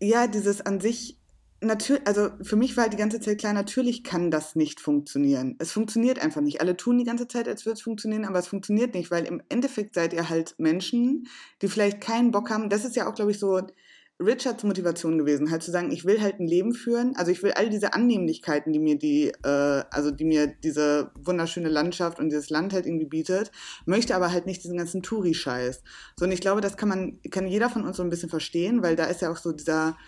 [0.00, 1.18] ja, dieses an sich
[1.60, 5.56] natürlich, also für mich war halt die ganze Zeit klar, natürlich kann das nicht funktionieren.
[5.58, 6.60] Es funktioniert einfach nicht.
[6.60, 9.42] Alle tun die ganze Zeit, als würde es funktionieren, aber es funktioniert nicht, weil im
[9.48, 11.28] Endeffekt seid ihr halt Menschen,
[11.62, 12.68] die vielleicht keinen Bock haben.
[12.68, 13.60] Das ist ja auch, glaube ich, so
[14.18, 17.52] Richards Motivation gewesen, halt zu sagen, ich will halt ein Leben führen, also ich will
[17.52, 22.48] all diese Annehmlichkeiten, die mir die, äh, also die mir diese wunderschöne Landschaft und dieses
[22.48, 23.52] Land halt irgendwie bietet,
[23.84, 25.82] möchte aber halt nicht diesen ganzen Touri-Scheiß.
[26.18, 28.82] So, und ich glaube, das kann man, kann jeder von uns so ein bisschen verstehen,
[28.82, 29.98] weil da ist ja auch so dieser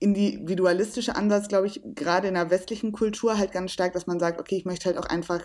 [0.00, 4.40] individualistische Ansatz, glaube ich, gerade in der westlichen Kultur halt ganz stark, dass man sagt,
[4.40, 5.42] okay, ich möchte halt auch einfach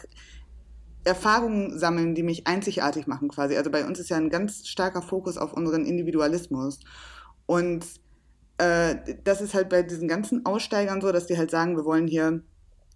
[1.03, 3.55] Erfahrungen sammeln, die mich einzigartig machen quasi.
[3.55, 6.79] Also bei uns ist ja ein ganz starker Fokus auf unseren Individualismus.
[7.45, 7.85] Und
[8.57, 12.07] äh, das ist halt bei diesen ganzen Aussteigern so, dass die halt sagen, wir wollen
[12.07, 12.43] hier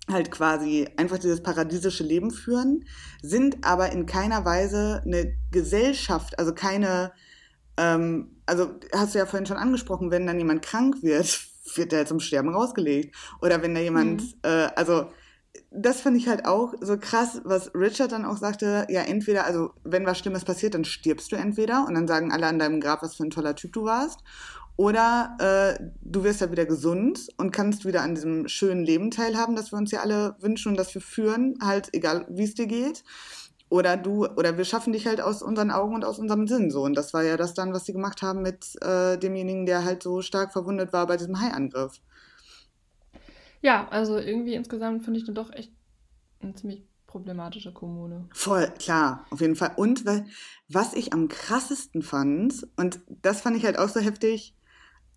[0.10, 2.86] halt quasi einfach dieses paradiesische Leben führen,
[3.22, 7.12] sind aber in keiner Weise eine Gesellschaft, also keine,
[7.76, 12.06] ähm, also hast du ja vorhin schon angesprochen, wenn dann jemand krank wird, wird der
[12.06, 13.16] zum Sterben rausgelegt.
[13.42, 14.34] Oder wenn da jemand, mhm.
[14.44, 15.08] äh, also
[15.72, 19.72] das fand ich halt auch so krass, was Richard dann auch sagte, ja, entweder, also
[19.84, 23.04] wenn was Schlimmes passiert, dann stirbst du entweder und dann sagen alle an deinem Grab,
[23.04, 24.20] was für ein toller Typ du warst.
[24.78, 29.56] Oder äh, du wirst ja wieder gesund und kannst wieder an diesem schönen Leben teilhaben,
[29.56, 32.68] das wir uns ja alle wünschen und das wir führen, halt egal wie es dir
[32.68, 33.04] geht.
[33.70, 36.84] Oder du, oder wir schaffen dich halt aus unseren Augen und aus unserem Sinn so.
[36.84, 40.04] Und das war ja das dann, was sie gemacht haben mit äh, demjenigen, der halt
[40.04, 42.00] so stark verwundet war bei diesem Haiangriff.
[43.68, 45.74] Ja, also irgendwie insgesamt finde ich dann doch echt
[46.40, 48.30] eine ziemlich problematische Kommune.
[48.32, 49.74] Voll, klar, auf jeden Fall.
[49.76, 50.06] Und
[50.70, 54.56] was ich am krassesten fand, und das fand ich halt auch so heftig,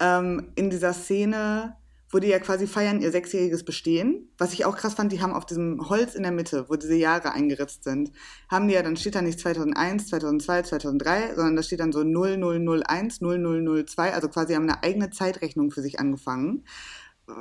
[0.01, 1.77] ähm, in dieser Szene,
[2.11, 4.33] wo die ja quasi feiern ihr sechsjähriges Bestehen.
[4.37, 6.97] Was ich auch krass fand, die haben auf diesem Holz in der Mitte, wo diese
[6.97, 8.11] Jahre eingeritzt sind,
[8.49, 12.03] haben die ja, dann steht da nicht 2001, 2002, 2003, sondern da steht dann so
[12.03, 16.65] 0001, 0002, also quasi haben eine eigene Zeitrechnung für sich angefangen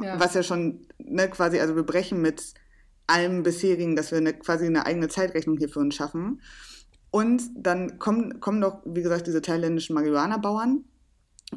[0.02, 0.20] ja.
[0.20, 2.54] was ja schon ne, quasi, also wir brechen mit
[3.08, 6.42] allem bisherigen, dass wir eine, quasi eine eigene Zeitrechnung hier für uns schaffen.
[7.12, 10.84] Und dann kommen, kommen doch, wie gesagt, diese thailändischen Marihuana-Bauern.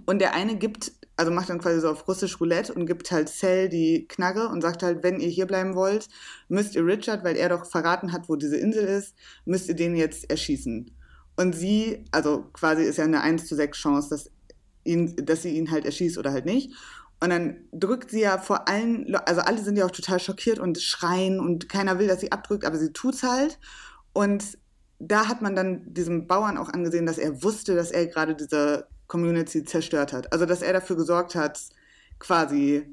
[0.06, 3.28] Und der eine gibt, also macht dann quasi so auf russisch Roulette und gibt halt
[3.28, 6.08] Cell die Knarre und sagt halt, wenn ihr hier bleiben wollt,
[6.48, 9.14] müsst ihr Richard, weil er doch verraten hat, wo diese Insel ist,
[9.44, 10.90] müsst ihr den jetzt erschießen.
[11.36, 14.30] Und sie, also quasi ist ja eine 1 zu 6 Chance, dass,
[14.84, 16.72] ihn, dass sie ihn halt erschießt oder halt nicht.
[17.22, 20.82] Und dann drückt sie ja vor allen, also alle sind ja auch total schockiert und
[20.82, 23.60] schreien und keiner will, dass sie abdrückt, aber sie tut's halt.
[24.12, 24.58] Und
[24.98, 28.88] da hat man dann diesem Bauern auch angesehen, dass er wusste, dass er gerade diese
[29.06, 30.32] Community zerstört hat.
[30.32, 31.60] Also dass er dafür gesorgt hat,
[32.18, 32.88] quasi,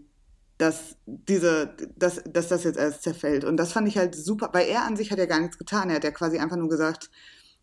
[0.60, 3.46] dass diese, dass, dass das jetzt alles zerfällt.
[3.46, 5.90] Und das fand ich halt super, weil er an sich hat ja gar nichts getan.
[5.90, 7.10] Er hat ja quasi einfach nur gesagt,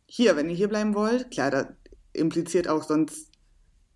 [0.05, 1.77] hier, wenn ihr hier bleiben wollt, klar, da
[2.13, 3.31] impliziert auch sonst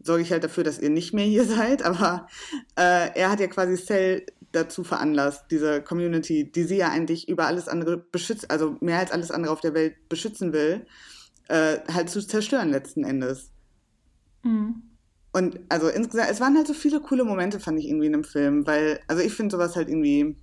[0.03, 1.83] sorge ich halt dafür, dass ihr nicht mehr hier seid.
[1.83, 2.27] Aber
[2.77, 7.47] äh, er hat ja quasi Cell dazu veranlasst, diese Community, die sie ja eigentlich über
[7.47, 10.87] alles andere beschützt, also mehr als alles andere auf der Welt beschützen will,
[11.49, 13.53] äh, halt zu zerstören letzten Endes.
[14.43, 14.83] Mhm.
[15.33, 18.25] Und also insgesamt, es waren halt so viele coole Momente, fand ich irgendwie in dem
[18.25, 20.37] Film, weil, also ich finde sowas halt irgendwie,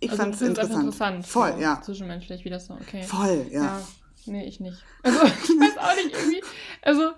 [0.00, 0.80] ich also, fand es interessant.
[0.80, 1.26] interessant.
[1.26, 1.80] Voll, so ja.
[1.82, 3.02] Zwischenmenschlich, wie das so, okay.
[3.04, 3.62] Voll, ja.
[3.62, 3.88] Ja,
[4.26, 4.84] nee, ich nicht.
[5.02, 6.42] Also, ich weiß auch nicht irgendwie.
[6.82, 7.12] Also,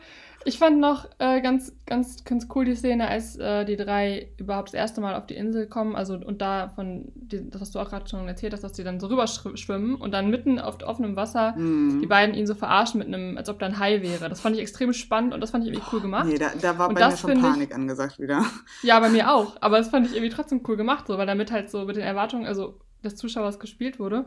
[0.45, 4.69] ich fand noch äh, ganz, ganz, ganz cool die Szene, als äh, die drei überhaupt
[4.69, 5.95] das erste Mal auf die Insel kommen.
[5.97, 8.85] Also, und da von, die, das hast du auch gerade schon erzählt hast, dass die
[8.85, 12.01] dann so rüberschwimmen und dann mitten auf offenem Wasser Mhm.
[12.01, 14.29] die beiden ihn so verarschen mit einem, als ob da ein Hai wäre.
[14.29, 16.27] Das fand ich extrem spannend und das fand ich irgendwie cool gemacht.
[16.27, 18.45] Nee, da, da war Und bei mir das schon finde ich- Panik angesagt wieder.
[18.83, 19.57] Ja, bei mir auch.
[19.61, 22.05] Aber das fand ich irgendwie trotzdem cool gemacht, so, weil damit halt so mit den
[22.05, 24.25] Erwartungen, also des Zuschauers gespielt wurde.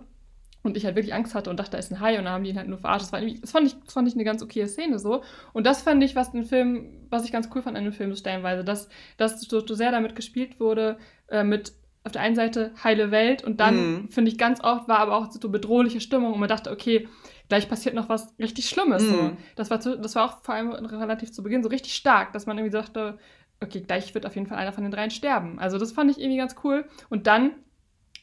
[0.64, 2.44] Und ich halt wirklich Angst hatte und dachte, da ist ein Hai und dann haben
[2.44, 3.06] die ihn halt nur verarscht.
[3.06, 5.24] Das, war das, fand ich, das fand ich eine ganz okaye Szene so.
[5.54, 8.16] Und das fand ich, was den Film, was ich ganz cool fand an dem Film
[8.16, 8.88] stellenweise, dass,
[9.18, 10.98] dass so, so sehr damit gespielt wurde,
[11.30, 14.10] äh, mit auf der einen Seite heile Welt und dann, Mhm.
[14.10, 17.08] finde ich, ganz oft war aber auch so bedrohliche Stimmung und man dachte, okay,
[17.48, 19.04] gleich passiert noch was richtig Schlimmes.
[19.08, 19.16] So.
[19.16, 19.38] Mhm.
[19.56, 22.46] Das, war zu, das war auch vor allem relativ zu Beginn so richtig stark, dass
[22.48, 23.20] man irgendwie dachte,
[23.64, 25.60] okay, gleich wird auf jeden Fall einer von den dreien sterben.
[25.60, 26.86] Also das fand ich irgendwie ganz cool.
[27.10, 27.52] Und dann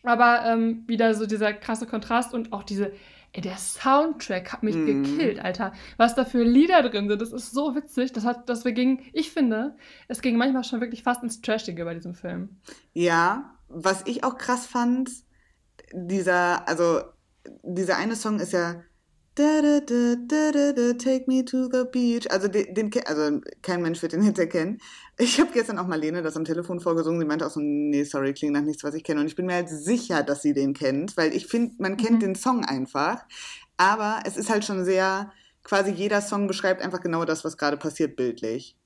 [0.03, 2.93] aber ähm, wieder so dieser krasse Kontrast und auch diese,
[3.33, 5.03] ey, der Soundtrack hat mich Mhm.
[5.03, 5.73] gekillt, Alter.
[5.97, 8.13] Was da für Lieder drin sind, das ist so witzig.
[8.13, 9.77] Das hat, das wir ging, ich finde,
[10.09, 12.61] es ging manchmal schon wirklich fast ins Trashige bei diesem Film.
[12.95, 15.11] Ja, was ich auch krass fand,
[15.93, 17.01] dieser, also
[17.63, 18.83] dieser eine Song ist ja
[19.39, 22.27] da, da, da, da, da, Take me to the beach.
[22.31, 24.81] Also den, den also kein Mensch wird den Hit erkennen.
[25.17, 27.21] Ich habe gestern auch Marlene das am Telefon vorgesungen.
[27.21, 29.21] Sie meinte auch so, nee, sorry, klingt nach nichts, was ich kenne.
[29.21, 32.17] Und ich bin mir halt sicher, dass sie den kennt, weil ich finde, man kennt
[32.17, 32.21] Mhm.
[32.21, 33.25] den Song einfach.
[33.77, 35.31] Aber es ist halt schon sehr,
[35.63, 38.77] quasi jeder Song beschreibt einfach genau das, was gerade passiert, bildlich.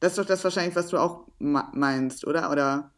[0.00, 2.50] Das ist doch das wahrscheinlich, was du auch meinst, oder?
[2.50, 2.90] Oder?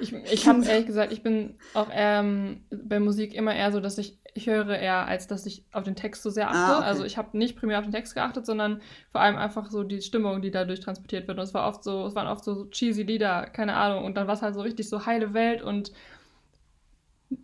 [0.00, 3.98] Ich, ich habe ehrlich gesagt, ich bin auch ähm, bei Musik immer eher so, dass
[3.98, 6.58] ich höre eher, als dass ich auf den Text so sehr achte.
[6.58, 6.86] Ah, okay.
[6.86, 8.82] Also ich habe nicht primär auf den Text geachtet, sondern
[9.12, 11.38] vor allem einfach so die Stimmung, die dadurch transportiert wird.
[11.38, 14.04] Und es war oft so, es waren oft so cheesy Lieder, keine Ahnung.
[14.04, 15.92] Und dann war es halt so richtig so heile Welt und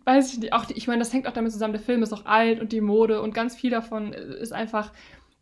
[0.05, 2.13] weiß ich nicht, auch die, ich meine, das hängt auch damit zusammen, der Film ist
[2.13, 4.91] auch alt und die Mode und ganz viel davon ist einfach,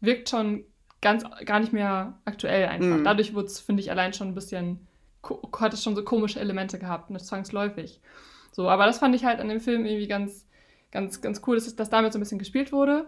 [0.01, 0.65] wirkt schon
[1.01, 2.97] ganz gar nicht mehr aktuell einfach.
[2.97, 3.03] Mhm.
[3.03, 4.87] Dadurch wurde es, finde ich, allein schon ein bisschen,
[5.59, 8.01] hat es schon so komische Elemente gehabt, ne, zwangsläufig.
[8.51, 10.47] So, aber das fand ich halt an dem Film irgendwie ganz,
[10.91, 13.07] ganz, ganz cool, dass, dass damit so ein bisschen gespielt wurde.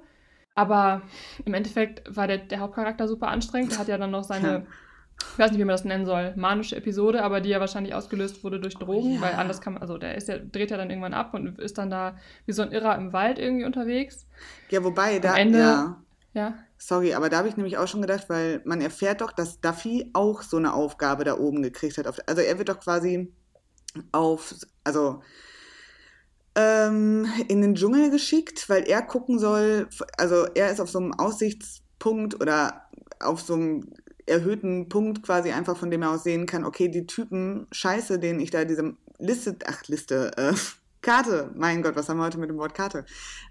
[0.53, 1.01] Aber
[1.45, 3.71] im Endeffekt war der, der Hauptcharakter super anstrengend.
[3.73, 4.65] Er hat ja dann noch seine,
[5.33, 8.43] ich weiß nicht, wie man das nennen soll, manische Episode, aber die ja wahrscheinlich ausgelöst
[8.43, 9.21] wurde durch Drogen, ja.
[9.21, 11.77] weil anders kann man, also der ist ja, dreht ja dann irgendwann ab und ist
[11.77, 14.27] dann da wie so ein Irrer im Wald irgendwie unterwegs.
[14.69, 16.01] Ja, wobei, da, Ende- ja,
[16.33, 16.53] Ja.
[16.77, 20.09] sorry, aber da habe ich nämlich auch schon gedacht, weil man erfährt doch, dass Duffy
[20.13, 22.07] auch so eine Aufgabe da oben gekriegt hat.
[22.27, 23.31] Also er wird doch quasi
[24.11, 24.53] auf,
[24.83, 25.21] also
[26.55, 29.87] ähm, in den Dschungel geschickt, weil er gucken soll,
[30.17, 32.85] also er ist auf so einem Aussichtspunkt oder
[33.19, 33.93] auf so einem
[34.25, 38.39] erhöhten Punkt quasi einfach, von dem er aus sehen kann, okay, die Typen Scheiße, denen
[38.39, 40.53] ich da diese Liste, ach Liste, äh,
[41.01, 43.05] Karte, mein Gott, was haben wir heute mit dem Wort Karte,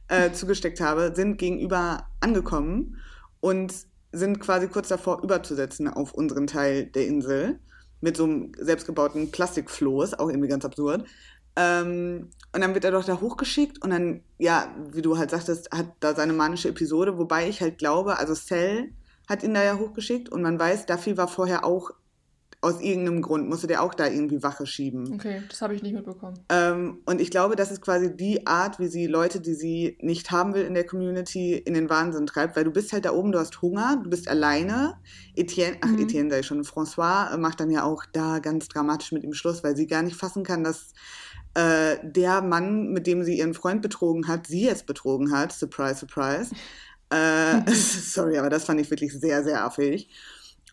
[0.09, 2.99] äh, zugesteckt habe, sind gegenüber angekommen
[3.41, 3.75] und
[4.13, 7.61] sind quasi kurz davor überzusetzen auf unseren Teil der Insel
[8.01, 11.05] mit so einem selbstgebauten Plastikfloß, auch irgendwie ganz absurd.
[11.57, 15.71] Ähm, und dann wird er doch da hochgeschickt und dann, ja, wie du halt sagtest,
[15.71, 18.93] hat da seine manische Episode, wobei ich halt glaube, also Cell
[19.29, 21.93] hat ihn da ja hochgeschickt und man weiß, Duffy war vorher auch
[22.63, 25.15] aus irgendeinem Grund, musste der auch da irgendwie Wache schieben.
[25.15, 26.39] Okay, das habe ich nicht mitbekommen.
[26.51, 30.31] Ähm, und ich glaube, das ist quasi die Art, wie sie Leute, die sie nicht
[30.31, 33.33] haben will in der Community, in den Wahnsinn treibt, weil du bist halt da oben,
[33.33, 34.99] du hast Hunger, du bist alleine.
[35.35, 36.01] Etienne, ach, Mhm.
[36.01, 39.65] Etienne sei schon, François äh, macht dann ja auch da ganz dramatisch mit ihm Schluss,
[39.65, 40.93] weil sie gar nicht fassen kann, dass
[41.55, 45.53] äh, der Mann, mit dem sie ihren Freund betrogen hat, sie jetzt betrogen hat.
[45.53, 46.51] Surprise, surprise.
[47.13, 50.09] Äh, sorry, aber das fand ich wirklich sehr, sehr affig.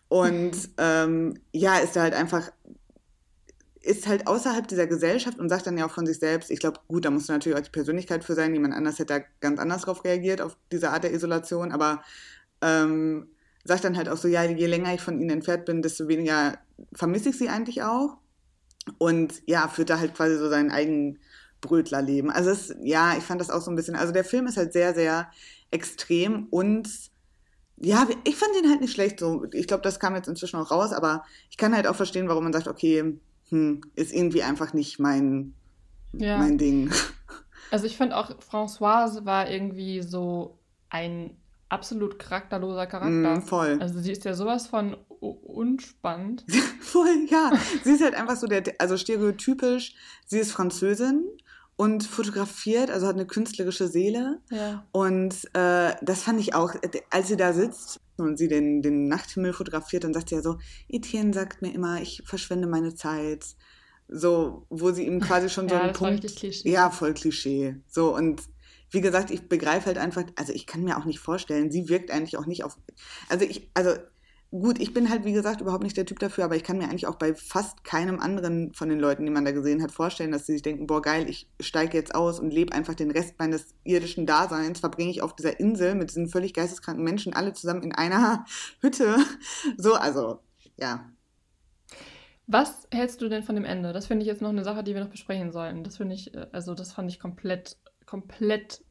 [0.08, 2.50] Und ähm, ja, ist da halt einfach,
[3.80, 6.80] ist halt außerhalb dieser Gesellschaft und sagt dann ja auch von sich selbst, ich glaube,
[6.88, 9.82] gut, da muss natürlich auch die Persönlichkeit für sein, jemand anders hätte da ganz anders
[9.82, 12.02] drauf reagiert, auf diese Art der Isolation, aber
[12.62, 13.28] ähm,
[13.64, 16.58] sagt dann halt auch so, ja, je länger ich von ihnen entfernt bin, desto weniger
[16.92, 18.16] vermisse ich sie eigentlich auch.
[18.96, 21.18] Und ja, führt da halt quasi so sein eigen
[21.60, 22.30] Brötlerleben.
[22.30, 24.72] Also es, ja, ich fand das auch so ein bisschen, also der Film ist halt
[24.72, 25.30] sehr, sehr
[25.70, 26.88] extrem und
[27.80, 29.20] ja, ich fand den halt nicht schlecht.
[29.20, 32.28] So, ich glaube, das kam jetzt inzwischen auch raus, aber ich kann halt auch verstehen,
[32.28, 33.18] warum man sagt, okay,
[33.50, 35.54] hm, ist irgendwie einfach nicht mein,
[36.12, 36.38] Ja.
[36.38, 36.90] mein Ding.
[37.70, 40.58] Also ich finde auch, Françoise war irgendwie so
[40.88, 41.36] ein
[41.68, 43.36] absolut charakterloser Charakter.
[43.36, 43.78] Mm, voll.
[43.80, 46.44] Also sie ist ja sowas von unspannend.
[46.80, 47.50] Voll, ja.
[47.84, 51.24] Sie ist halt einfach so der, also stereotypisch, sie ist Französin
[51.78, 54.40] und fotografiert, also hat eine künstlerische Seele.
[54.50, 54.84] Ja.
[54.90, 56.74] Und äh, das fand ich auch,
[57.10, 60.58] als sie da sitzt und sie den, den Nachthimmel fotografiert, dann sagt sie ja so,
[60.88, 63.46] Etienne sagt mir immer, ich verschwende meine Zeit.
[64.08, 66.24] So, wo sie ihm quasi schon so Ja, einen das war Punkt.
[66.24, 66.68] richtig Klischee.
[66.70, 67.76] Ja, voll Klischee.
[67.86, 68.42] So, und
[68.90, 72.10] wie gesagt, ich begreife halt einfach, also ich kann mir auch nicht vorstellen, sie wirkt
[72.10, 72.76] eigentlich auch nicht auf.
[73.28, 73.92] Also ich, also
[74.50, 76.84] gut, ich bin halt, wie gesagt, überhaupt nicht der Typ dafür, aber ich kann mir
[76.84, 80.32] eigentlich auch bei fast keinem anderen von den Leuten, die man da gesehen hat, vorstellen,
[80.32, 83.34] dass sie sich denken, boah, geil, ich steige jetzt aus und lebe einfach den Rest
[83.38, 87.82] meines irdischen Daseins, verbringe ich auf dieser Insel mit diesen völlig geisteskranken Menschen, alle zusammen
[87.82, 88.46] in einer
[88.80, 89.16] Hütte.
[89.76, 90.40] So, also,
[90.76, 91.10] ja.
[92.46, 93.92] Was hältst du denn von dem Ende?
[93.92, 95.84] Das finde ich jetzt noch eine Sache, die wir noch besprechen sollten.
[95.84, 97.76] Das finde ich, äh, also das fand ich komplett,
[98.06, 98.82] komplett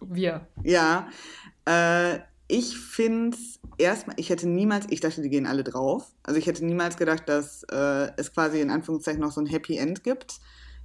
[0.00, 0.48] wir.
[0.64, 1.08] Ja,
[1.64, 3.36] äh, ich finde
[3.78, 6.12] erstmal, ich hätte niemals, ich dachte, die gehen alle drauf.
[6.22, 9.76] Also ich hätte niemals gedacht, dass äh, es quasi in Anführungszeichen noch so ein Happy
[9.76, 10.40] End gibt.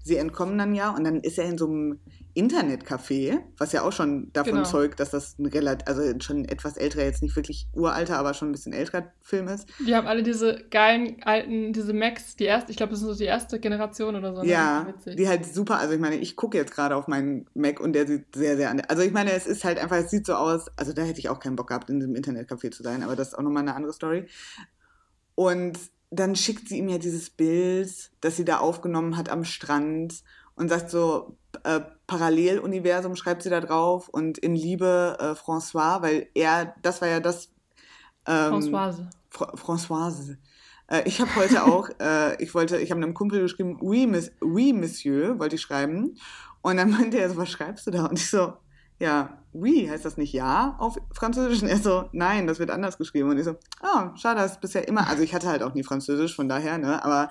[0.10, 2.00] Sie entkommen dann ja und dann ist er in so einem
[2.36, 4.64] Internetcafé, was ja auch schon davon Genau.
[4.64, 8.50] zeugt, dass das ein relativ, also schon etwas älterer, jetzt nicht wirklich uralter, aber schon
[8.50, 9.68] ein bisschen älterer Film ist.
[9.86, 13.16] Die haben alle diese geilen alten, diese Macs, die erste, ich glaube, das ist so
[13.16, 14.42] die erste Generation oder so.
[14.42, 14.50] ne?
[14.50, 15.16] Ja, Witzig.
[15.18, 18.08] die halt super, also ich meine, ich gucke jetzt gerade auf meinen Mac und der
[18.08, 18.90] sieht sehr, sehr anders.
[18.90, 21.30] Also ich meine, es ist halt einfach, es sieht so aus, also da hätte ich
[21.30, 23.76] auch keinen Bock gehabt, in diesem Internetcafé zu sein, aber das ist auch nochmal eine
[23.76, 24.28] andere Story.
[25.36, 25.78] Und
[26.12, 30.24] dann schickt sie ihm ja dieses Bild, das sie da aufgenommen hat am Strand
[30.56, 36.28] und sagt so, äh, Paralleluniversum schreibt sie da drauf und in Liebe äh, François, weil
[36.34, 37.52] er, das war ja das.
[38.26, 39.10] Ähm, Françoise.
[39.30, 40.38] Fra Françoise.
[40.88, 44.32] Äh, ich habe heute auch, äh, ich wollte, ich habe einem Kumpel geschrieben, oui, miss,
[44.42, 46.18] oui, Monsieur, wollte ich schreiben.
[46.62, 48.06] Und dann meinte er so, was schreibst du da?
[48.06, 48.54] Und ich so,
[49.00, 51.62] ja, oui, heißt das nicht ja auf Französisch?
[51.64, 53.30] Und er so, nein, das wird anders geschrieben.
[53.30, 55.84] Und ich so, ah, schade, das ist bisher immer, also ich hatte halt auch nie
[55.84, 57.30] Französisch, von daher, ne, aber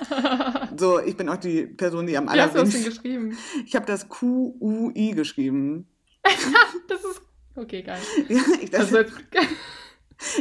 [0.76, 3.38] so, ich bin auch die Person, die am Wie hast du das allerwenigsten, geschrieben?
[3.64, 5.88] ich habe das Q-U-I geschrieben.
[6.88, 7.20] Das ist.
[7.54, 8.00] Okay, geil.
[8.28, 9.12] Ja, ich, das, Also, jetzt,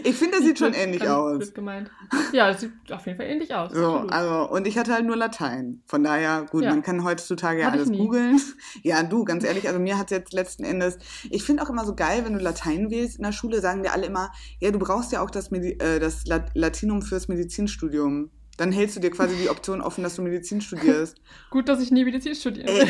[0.03, 1.11] ich finde, das sieht schon ähnlich Ganz
[1.45, 1.53] aus.
[1.53, 1.91] gemeint.
[2.33, 3.71] Ja, das sieht auf jeden Fall ähnlich aus.
[3.73, 4.11] So, Absolut.
[4.11, 5.81] also, und ich hatte halt nur Latein.
[5.85, 6.71] Von daher, gut, Ja.
[6.71, 8.39] man kann heutzutage ja alles googeln.
[8.83, 10.97] Ja, du, ganz ehrlich, also mir hat es jetzt letzten Endes,
[11.29, 13.91] ich finde auch immer so geil, wenn du Latein wählst in der Schule, sagen dir
[13.93, 18.31] alle immer, ja, du brauchst ja auch das, Medi äh, das Lat Latinum fürs Medizinstudium.
[18.57, 21.21] Dann hältst du dir quasi die Option offen, dass du Medizin studierst.
[21.51, 22.67] Gut, dass ich nie Medizin studiere.
[22.67, 22.87] Ey,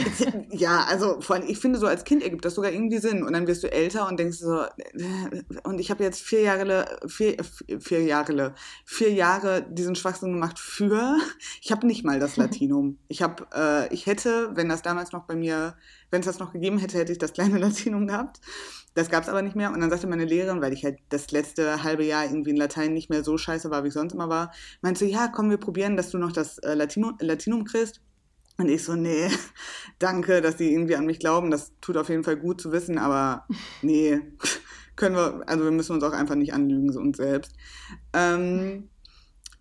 [0.51, 3.23] ja, also vor allem, ich finde, so als Kind ergibt das sogar irgendwie Sinn.
[3.23, 6.99] Und dann wirst du älter und denkst so, äh, und ich habe jetzt vier Jahre,
[7.07, 7.35] vier,
[7.79, 8.55] vier Jahre,
[8.85, 11.17] vier Jahre diesen Schwachsinn gemacht für,
[11.61, 12.97] ich habe nicht mal das Latinum.
[13.09, 15.75] Ich habe, äh, ich hätte, wenn das damals noch bei mir,
[16.11, 18.39] wenn es das noch gegeben hätte, hätte ich das kleine Latinum gehabt.
[18.97, 19.71] Das gab es aber nicht mehr.
[19.71, 22.95] Und dann sagte meine Lehrerin, weil ich halt das letzte halbe Jahr irgendwie in Latein
[22.95, 25.59] nicht mehr so scheiße war, wie ich sonst immer war, meinte so, ja, komm, wir
[25.59, 28.01] probieren, dass du noch das äh, Latinum, Latinum kriegst.
[28.57, 29.29] Und ich so, nee,
[29.99, 31.51] danke, dass die irgendwie an mich glauben.
[31.51, 33.45] Das tut auf jeden Fall gut zu wissen, aber
[33.83, 34.19] nee,
[34.95, 37.51] können wir, also wir müssen uns auch einfach nicht anlügen, so uns selbst.
[38.13, 38.89] Ähm,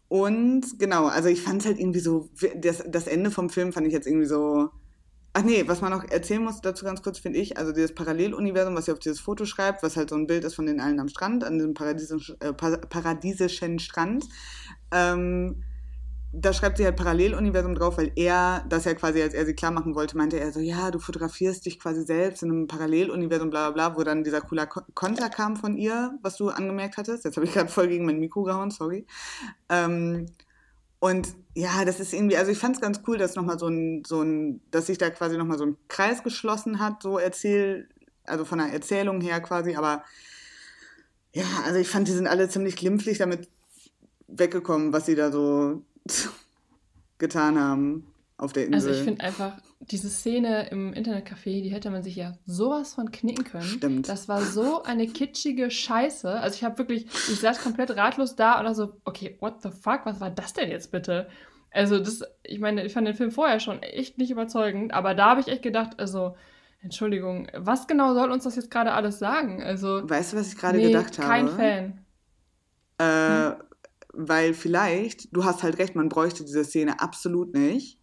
[0.09, 3.87] und genau, also ich fand es halt irgendwie so, das, das Ende vom Film fand
[3.87, 4.70] ich jetzt irgendwie so.
[5.39, 8.74] Ach nee, was man noch erzählen muss dazu ganz kurz, finde ich, also dieses Paralleluniversum,
[8.74, 10.99] was sie auf dieses Foto schreibt, was halt so ein Bild ist von den allen
[10.99, 14.24] am Strand, an diesem paradiesischen, äh, Strand.
[14.91, 15.62] Ähm,
[16.32, 19.72] da schreibt sie halt Paralleluniversum drauf, weil er, das ja quasi, als er sie klar
[19.72, 23.70] machen wollte, meinte er so, ja, du fotografierst dich quasi selbst in einem Paralleluniversum, bla
[23.70, 27.26] bla bla, wo dann dieser cooler Ko- Konter kam von ihr, was du angemerkt hattest.
[27.26, 29.07] Jetzt habe ich gerade voll gegen mein Mikro gehauen, sorry.
[29.68, 30.26] Ähm,
[30.99, 34.03] und ja, das ist irgendwie, also ich fand es ganz cool, dass nochmal so ein,
[34.05, 37.88] so ein, dass sich da quasi nochmal so ein Kreis geschlossen hat, so erzähl,
[38.24, 40.05] also von der Erzählung her quasi, aber
[41.32, 43.49] ja, also ich fand, die sind alle ziemlich glimpflich damit
[44.26, 45.82] weggekommen, was sie da so
[47.18, 48.07] getan haben
[48.39, 48.89] auf der Insel.
[48.89, 53.11] Also ich finde einfach, diese Szene im Internetcafé, die hätte man sich ja sowas von
[53.11, 53.62] knicken können.
[53.62, 54.09] Stimmt.
[54.09, 56.28] Das war so eine kitschige Scheiße.
[56.28, 60.01] Also ich habe wirklich, ich saß komplett ratlos da und so, okay, what the fuck,
[60.05, 61.28] was war das denn jetzt bitte?
[61.70, 65.30] Also das, ich meine, ich fand den Film vorher schon echt nicht überzeugend, aber da
[65.30, 66.37] habe ich echt gedacht, also,
[66.80, 69.62] Entschuldigung, was genau soll uns das jetzt gerade alles sagen?
[69.62, 71.28] Also, weißt du, was ich gerade nee, gedacht habe?
[71.28, 72.05] kein Fan.
[72.99, 73.62] Äh, Hm.
[74.18, 78.01] Weil vielleicht, du hast halt recht, man bräuchte diese Szene absolut nicht.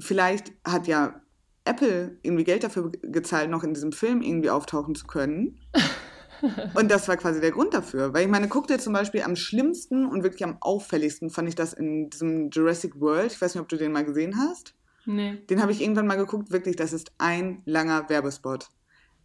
[0.00, 1.20] Vielleicht hat ja
[1.64, 5.60] Apple irgendwie Geld dafür gezahlt, noch in diesem Film irgendwie auftauchen zu können.
[6.74, 8.14] Und das war quasi der Grund dafür.
[8.14, 11.54] Weil ich meine, guck dir zum Beispiel am schlimmsten und wirklich am auffälligsten fand ich
[11.54, 13.32] das in diesem Jurassic World.
[13.32, 14.74] Ich weiß nicht, ob du den mal gesehen hast.
[15.04, 15.36] Nee.
[15.50, 16.50] Den habe ich irgendwann mal geguckt.
[16.50, 18.68] Wirklich, das ist ein langer Werbespot.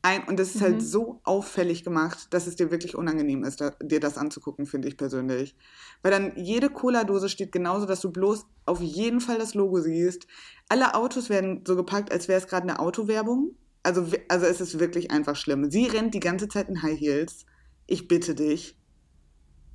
[0.05, 0.79] Ein, und das ist halt mhm.
[0.79, 4.87] halt so auffällig gemacht, dass es dir wirklich unangenehm ist, da, dir das anzugucken, finde
[4.87, 5.55] ich persönlich.
[6.03, 10.27] Weil dann jede Cola-Dose steht genauso, dass du bloß auf jeden Fall das Logo siehst.
[10.69, 13.55] Alle Autos werden so gepackt, als wäre es gerade eine Autowerbung.
[13.81, 15.71] Also, also es ist wirklich einfach schlimm.
[15.71, 17.45] Sie rennt die ganze Zeit in High Heels.
[17.87, 18.77] Ich bitte dich.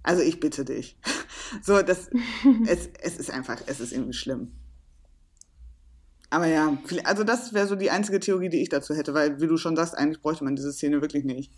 [0.04, 0.98] Also ich bitte dich.
[1.62, 2.08] So, das,
[2.68, 4.52] es, es ist einfach, es ist irgendwie schlimm.
[6.30, 9.48] Aber ja, also das wäre so die einzige Theorie, die ich dazu hätte, weil, wie
[9.48, 11.52] du schon sagst, eigentlich bräuchte man diese Szene wirklich nicht.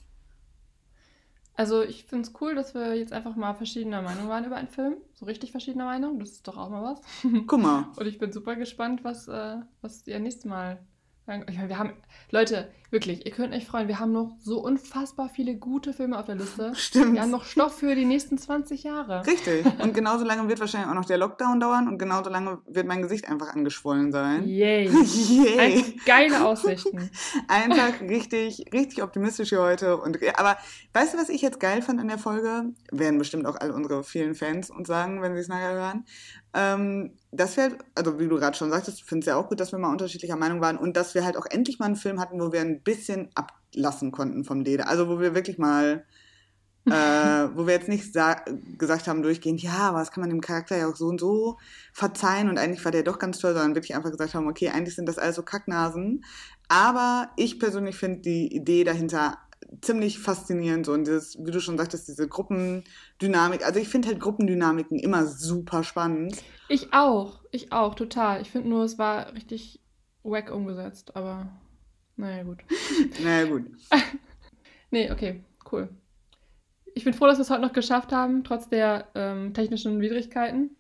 [1.55, 4.69] Also ich finde es cool, dass wir jetzt einfach mal verschiedener Meinung waren über einen
[4.69, 4.97] Film.
[5.13, 6.19] So richtig verschiedener Meinung.
[6.19, 7.01] Das ist doch auch mal was.
[7.47, 7.89] Guck mal.
[7.97, 10.79] Und ich bin super gespannt, was, äh, was ihr nächstes Mal
[11.27, 11.93] ich meine, wir haben,
[12.31, 16.27] Leute, wirklich, ihr könnt euch freuen, wir haben noch so unfassbar viele gute Filme auf
[16.27, 16.75] der Liste.
[16.75, 17.13] Stimmt.
[17.15, 19.25] Wir haben noch Stoff für die nächsten 20 Jahre.
[19.27, 19.65] Richtig.
[19.83, 23.03] Und genauso lange wird wahrscheinlich auch noch der Lockdown dauern und genauso lange wird mein
[23.03, 24.47] Gesicht einfach angeschwollen sein.
[24.47, 24.89] Yay.
[24.89, 25.59] Yay.
[25.59, 27.11] Ein, geile Aussichten.
[27.49, 29.97] einfach richtig, richtig optimistisch hier heute.
[29.97, 30.59] Und, aber
[30.93, 32.73] weißt du, was ich jetzt geil fand an der Folge?
[32.91, 36.05] Werden bestimmt auch all unsere vielen Fans uns sagen, wenn sie es nachher hören.
[36.55, 39.59] Ähm, das wäre, also wie du gerade schon sagtest, ich finde es ja auch gut,
[39.59, 42.21] dass wir mal unterschiedlicher Meinung waren und dass wir halt auch endlich mal einen Film
[42.21, 44.89] hatten, wo wir ein bisschen ablassen konnten vom Leder.
[44.89, 46.05] Also wo wir wirklich mal,
[46.87, 48.13] äh, wo wir jetzt nicht
[48.79, 51.57] gesagt haben durchgehend, ja, aber das kann man dem Charakter ja auch so und so
[51.93, 54.95] verzeihen und eigentlich war der doch ganz toll, sondern wirklich einfach gesagt haben, okay, eigentlich
[54.95, 56.25] sind das alles so Kacknasen.
[56.69, 59.39] Aber ich persönlich finde die Idee dahinter
[59.81, 60.87] ziemlich faszinierend.
[60.87, 63.65] So, und dieses, wie du schon sagtest, diese Gruppendynamik.
[63.65, 66.43] Also ich finde halt Gruppendynamiken immer super spannend.
[66.69, 67.41] Ich auch.
[67.51, 68.43] Ich auch, total.
[68.43, 69.81] Ich finde nur, es war richtig
[70.23, 71.51] wack umgesetzt, aber
[72.17, 72.59] naja, gut.
[73.23, 73.65] naja, gut.
[74.91, 75.89] nee, okay, cool.
[76.95, 80.77] Ich bin froh, dass wir es heute noch geschafft haben, trotz der ähm, technischen Widrigkeiten.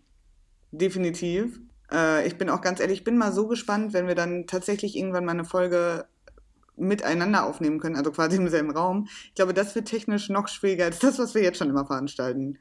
[0.70, 1.60] Definitiv.
[1.90, 4.96] Äh, ich bin auch ganz ehrlich, ich bin mal so gespannt, wenn wir dann tatsächlich
[4.96, 6.06] irgendwann mal eine Folge
[6.82, 9.08] miteinander aufnehmen können, also quasi im selben Raum.
[9.26, 12.58] Ich glaube, das wird technisch noch schwieriger als das, was wir jetzt schon immer veranstalten.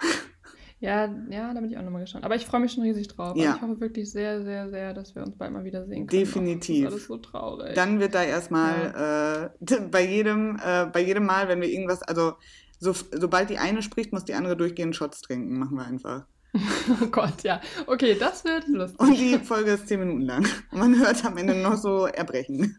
[0.80, 2.24] Ja, ja, da bin ich auch nochmal gespannt.
[2.24, 3.36] Aber ich freue mich schon riesig drauf.
[3.36, 3.56] Ja.
[3.56, 6.24] ich hoffe wirklich sehr, sehr, sehr, dass wir uns bald mal wieder sehen können.
[6.24, 6.84] Definitiv.
[6.84, 7.74] das ist alles so traurig.
[7.74, 9.76] Dann wird da erstmal ja.
[9.76, 12.34] äh, bei jedem, äh, bei jedem Mal, wenn wir irgendwas, also
[12.78, 15.58] so, sobald die eine spricht, muss die andere durchgehend Shots trinken.
[15.58, 16.26] Machen wir einfach.
[17.02, 17.60] Oh Gott, ja.
[17.86, 18.98] Okay, das wird lustig.
[18.98, 20.46] Und die Folge ist zehn Minuten lang.
[20.70, 22.78] Man hört am Ende noch so Erbrechen.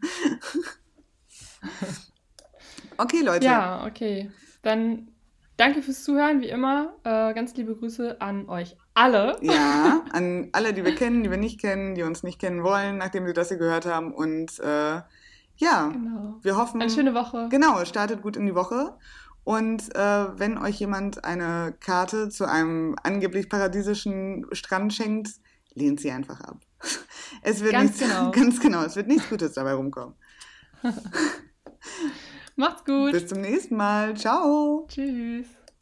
[2.96, 3.46] Okay, Leute.
[3.46, 4.30] Ja, okay.
[4.62, 5.08] Dann
[5.56, 6.94] danke fürs Zuhören, wie immer.
[7.04, 9.38] Äh, ganz liebe Grüße an euch alle.
[9.40, 12.98] Ja, an alle, die wir kennen, die wir nicht kennen, die uns nicht kennen wollen,
[12.98, 14.12] nachdem sie das hier gehört haben.
[14.12, 15.00] Und äh,
[15.56, 16.38] ja, genau.
[16.42, 16.80] wir hoffen.
[16.80, 17.48] Eine schöne Woche.
[17.50, 18.96] Genau, startet gut in die Woche.
[19.44, 25.30] Und äh, wenn euch jemand eine Karte zu einem angeblich paradiesischen Strand schenkt,
[25.74, 26.58] lehnt sie einfach ab.
[27.42, 28.30] Es wird ganz nichts, genau.
[28.32, 30.14] Ganz genau, es wird nichts Gutes dabei rumkommen.
[32.56, 33.12] Macht's gut.
[33.12, 34.16] Bis zum nächsten Mal.
[34.16, 34.86] Ciao.
[34.88, 35.46] Tschüss.